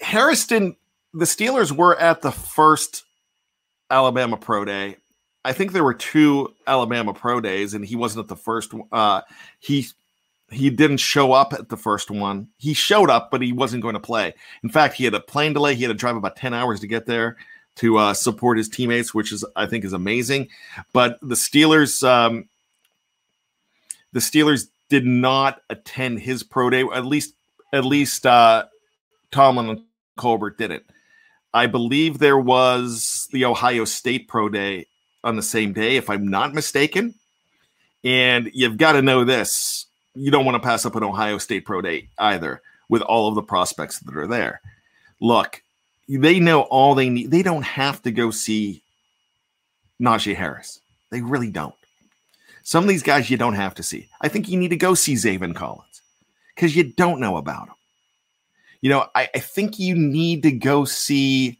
Harris 0.00 0.46
didn't 0.46 0.76
the 1.14 1.24
Steelers 1.24 1.70
were 1.70 1.96
at 1.98 2.22
the 2.22 2.32
first 2.32 3.04
Alabama 3.90 4.36
Pro 4.36 4.64
Day. 4.64 4.96
I 5.44 5.52
think 5.52 5.72
there 5.72 5.84
were 5.84 5.94
two 5.94 6.52
Alabama 6.66 7.14
Pro 7.14 7.40
Days, 7.40 7.72
and 7.74 7.84
he 7.84 7.96
wasn't 7.96 8.24
at 8.24 8.28
the 8.28 8.36
first. 8.36 8.72
Uh, 8.90 9.20
he 9.60 9.86
he 10.50 10.70
didn't 10.70 10.98
show 10.98 11.32
up 11.32 11.52
at 11.52 11.68
the 11.68 11.76
first 11.76 12.10
one. 12.10 12.48
He 12.58 12.74
showed 12.74 13.10
up, 13.10 13.30
but 13.30 13.42
he 13.42 13.52
wasn't 13.52 13.82
going 13.82 13.94
to 13.94 14.00
play. 14.00 14.34
In 14.62 14.68
fact, 14.68 14.94
he 14.94 15.04
had 15.04 15.14
a 15.14 15.20
plane 15.20 15.52
delay. 15.52 15.74
He 15.74 15.82
had 15.82 15.88
to 15.88 15.94
drive 15.94 16.16
about 16.16 16.36
ten 16.36 16.52
hours 16.52 16.80
to 16.80 16.86
get 16.86 17.06
there 17.06 17.36
to 17.76 17.98
uh, 17.98 18.14
support 18.14 18.58
his 18.58 18.68
teammates, 18.68 19.14
which 19.14 19.32
is 19.32 19.44
I 19.54 19.66
think 19.66 19.84
is 19.84 19.92
amazing. 19.92 20.48
But 20.92 21.18
the 21.20 21.36
Steelers, 21.36 22.06
um, 22.06 22.48
the 24.12 24.20
Steelers 24.20 24.68
did 24.88 25.06
not 25.06 25.62
attend 25.70 26.20
his 26.20 26.42
pro 26.42 26.70
day. 26.70 26.84
At 26.92 27.06
least, 27.06 27.34
at 27.72 27.84
least 27.84 28.26
uh, 28.26 28.64
Tomlin 29.30 29.68
and 29.68 29.82
Colbert 30.16 30.58
didn't. 30.58 30.84
I 31.54 31.66
believe 31.68 32.18
there 32.18 32.38
was 32.38 33.28
the 33.32 33.44
Ohio 33.44 33.84
State 33.84 34.28
pro 34.28 34.48
day 34.48 34.86
on 35.22 35.36
the 35.36 35.42
same 35.42 35.72
day, 35.72 35.96
if 35.96 36.10
I'm 36.10 36.28
not 36.28 36.52
mistaken. 36.52 37.14
And 38.02 38.50
you've 38.52 38.76
got 38.76 38.92
to 38.92 39.02
know 39.02 39.24
this: 39.24 39.86
you 40.14 40.30
don't 40.30 40.44
want 40.44 40.56
to 40.56 40.66
pass 40.66 40.84
up 40.84 40.96
an 40.96 41.04
Ohio 41.04 41.38
State 41.38 41.64
pro 41.64 41.80
day 41.80 42.08
either, 42.18 42.60
with 42.88 43.02
all 43.02 43.28
of 43.28 43.36
the 43.36 43.42
prospects 43.42 44.00
that 44.00 44.16
are 44.16 44.26
there. 44.26 44.60
Look, 45.20 45.62
they 46.08 46.40
know 46.40 46.62
all 46.62 46.94
they 46.94 47.08
need. 47.08 47.30
They 47.30 47.42
don't 47.42 47.62
have 47.62 48.02
to 48.02 48.10
go 48.10 48.30
see 48.30 48.82
Najee 50.00 50.34
Harris. 50.34 50.80
They 51.10 51.22
really 51.22 51.50
don't. 51.50 51.74
Some 52.64 52.82
of 52.82 52.88
these 52.88 53.02
guys 53.02 53.30
you 53.30 53.36
don't 53.36 53.54
have 53.54 53.74
to 53.76 53.82
see. 53.82 54.08
I 54.20 54.28
think 54.28 54.48
you 54.48 54.58
need 54.58 54.70
to 54.70 54.76
go 54.76 54.94
see 54.94 55.14
Zaven 55.14 55.54
Collins 55.54 56.02
because 56.54 56.74
you 56.74 56.92
don't 56.92 57.20
know 57.20 57.36
about 57.36 57.68
him. 57.68 57.74
You 58.84 58.90
know, 58.90 59.06
I, 59.14 59.30
I, 59.34 59.38
think 59.38 59.78
you 59.78 59.94
need 59.94 60.42
to 60.42 60.52
go 60.52 60.84
see 60.84 61.58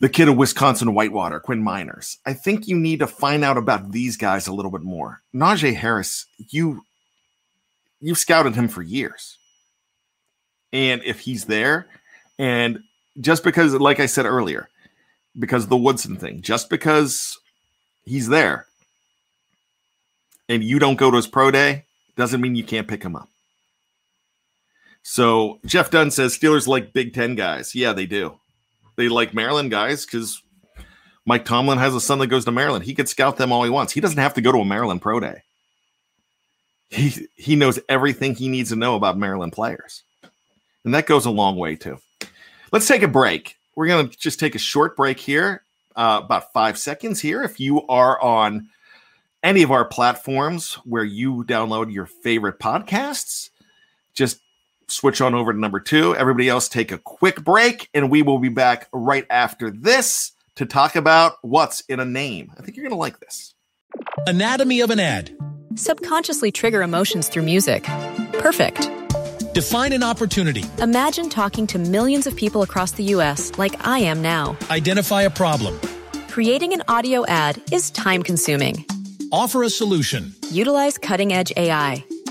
the 0.00 0.08
kid 0.08 0.26
of 0.26 0.38
Wisconsin 0.38 0.94
Whitewater, 0.94 1.38
Quinn 1.38 1.62
Meinerz. 1.62 2.16
I 2.24 2.32
think 2.32 2.66
you 2.66 2.78
need 2.78 3.00
to 3.00 3.06
find 3.06 3.44
out 3.44 3.58
about 3.58 3.92
these 3.92 4.16
guys 4.16 4.46
a 4.46 4.54
little 4.54 4.70
bit 4.70 4.80
more. 4.80 5.20
Najee 5.34 5.74
Harris, 5.74 6.24
you 6.48 6.80
you've 8.00 8.16
scouted 8.16 8.54
him 8.54 8.68
for 8.68 8.80
years. 8.80 9.36
And 10.72 11.02
if 11.04 11.20
he's 11.20 11.44
there, 11.44 11.88
and 12.38 12.78
just 13.20 13.44
because, 13.44 13.74
like 13.74 14.00
I 14.00 14.06
said 14.06 14.24
earlier, 14.24 14.70
because 15.38 15.64
of 15.64 15.68
the 15.68 15.76
Woodson 15.76 16.16
thing, 16.16 16.40
just 16.40 16.70
because 16.70 17.38
he's 18.06 18.28
there 18.28 18.64
and 20.48 20.64
you 20.64 20.78
don't 20.78 20.96
go 20.96 21.10
to 21.10 21.18
his 21.18 21.26
pro 21.26 21.50
day 21.50 21.84
doesn't 22.16 22.40
mean 22.40 22.54
you 22.54 22.64
can't 22.64 22.88
pick 22.88 23.02
him 23.02 23.14
up. 23.14 23.28
So 25.08 25.60
Jeff 25.64 25.92
Dunn 25.92 26.10
says 26.10 26.36
Steelers 26.36 26.66
like 26.66 26.92
Big 26.92 27.14
Ten 27.14 27.36
guys. 27.36 27.76
Yeah, 27.76 27.92
they 27.92 28.06
do. 28.06 28.40
They 28.96 29.08
like 29.08 29.32
Maryland 29.32 29.70
guys 29.70 30.04
because 30.04 30.42
Mike 31.24 31.44
Tomlin 31.44 31.78
has 31.78 31.94
a 31.94 32.00
son 32.00 32.18
that 32.18 32.26
goes 32.26 32.44
to 32.44 32.50
Maryland. 32.50 32.84
He 32.84 32.92
could 32.92 33.08
scout 33.08 33.36
them 33.36 33.52
all 33.52 33.62
he 33.62 33.70
wants. 33.70 33.92
He 33.92 34.00
doesn't 34.00 34.18
have 34.18 34.34
to 34.34 34.40
go 34.40 34.50
to 34.50 34.58
a 34.58 34.64
Maryland 34.64 35.00
pro 35.00 35.20
day. 35.20 35.44
He 36.90 37.28
he 37.36 37.54
knows 37.54 37.78
everything 37.88 38.34
he 38.34 38.48
needs 38.48 38.70
to 38.70 38.76
know 38.76 38.96
about 38.96 39.16
Maryland 39.16 39.52
players. 39.52 40.02
And 40.84 40.92
that 40.92 41.06
goes 41.06 41.24
a 41.24 41.30
long 41.30 41.54
way 41.54 41.76
too. 41.76 41.98
Let's 42.72 42.88
take 42.88 43.04
a 43.04 43.08
break. 43.08 43.54
We're 43.76 43.86
going 43.86 44.08
to 44.08 44.18
just 44.18 44.40
take 44.40 44.56
a 44.56 44.58
short 44.58 44.96
break 44.96 45.20
here, 45.20 45.62
uh, 45.94 46.20
about 46.24 46.52
five 46.52 46.76
seconds 46.76 47.20
here. 47.20 47.44
If 47.44 47.60
you 47.60 47.86
are 47.86 48.20
on 48.20 48.70
any 49.44 49.62
of 49.62 49.70
our 49.70 49.84
platforms 49.84 50.74
where 50.84 51.04
you 51.04 51.44
download 51.44 51.92
your 51.92 52.06
favorite 52.06 52.58
podcasts, 52.58 53.50
just 54.12 54.40
switch 54.88 55.20
on 55.20 55.34
over 55.34 55.52
to 55.52 55.58
number 55.58 55.80
two. 55.80 56.14
Everybody 56.16 56.48
else, 56.48 56.68
take 56.68 56.92
a 56.92 56.98
quick 56.98 57.42
break, 57.42 57.88
and 57.94 58.10
we 58.10 58.22
will 58.22 58.38
be 58.38 58.48
back 58.48 58.88
right 58.92 59.26
after 59.30 59.70
this 59.70 60.32
to 60.56 60.66
talk 60.66 60.96
about 60.96 61.38
what's 61.42 61.80
in 61.82 62.00
a 62.00 62.04
name. 62.04 62.52
I 62.58 62.62
think 62.62 62.76
you're 62.76 62.84
going 62.84 62.96
to 62.96 62.98
like 62.98 63.20
this. 63.20 63.54
Anatomy 64.26 64.80
of 64.80 64.90
an 64.90 65.00
ad. 65.00 65.36
Subconsciously 65.74 66.50
trigger 66.52 66.82
emotions 66.82 67.28
through 67.28 67.42
music. 67.42 67.84
Perfect. 68.34 68.90
Define 69.52 69.92
an 69.92 70.02
opportunity. 70.02 70.64
Imagine 70.78 71.28
talking 71.28 71.66
to 71.68 71.78
millions 71.78 72.26
of 72.26 72.36
people 72.36 72.62
across 72.62 72.92
the 72.92 73.04
U.S. 73.04 73.52
like 73.58 73.86
I 73.86 74.00
am 74.00 74.20
now. 74.20 74.56
Identify 74.70 75.22
a 75.22 75.30
problem. 75.30 75.78
Creating 76.28 76.72
an 76.74 76.82
audio 76.88 77.24
ad 77.26 77.62
is 77.72 77.90
time 77.90 78.22
consuming. 78.22 78.84
Offer 79.32 79.62
a 79.62 79.70
solution. 79.70 80.34
Utilize 80.50 80.98
cutting 80.98 81.32
edge 81.32 81.52
AI. 81.56 82.04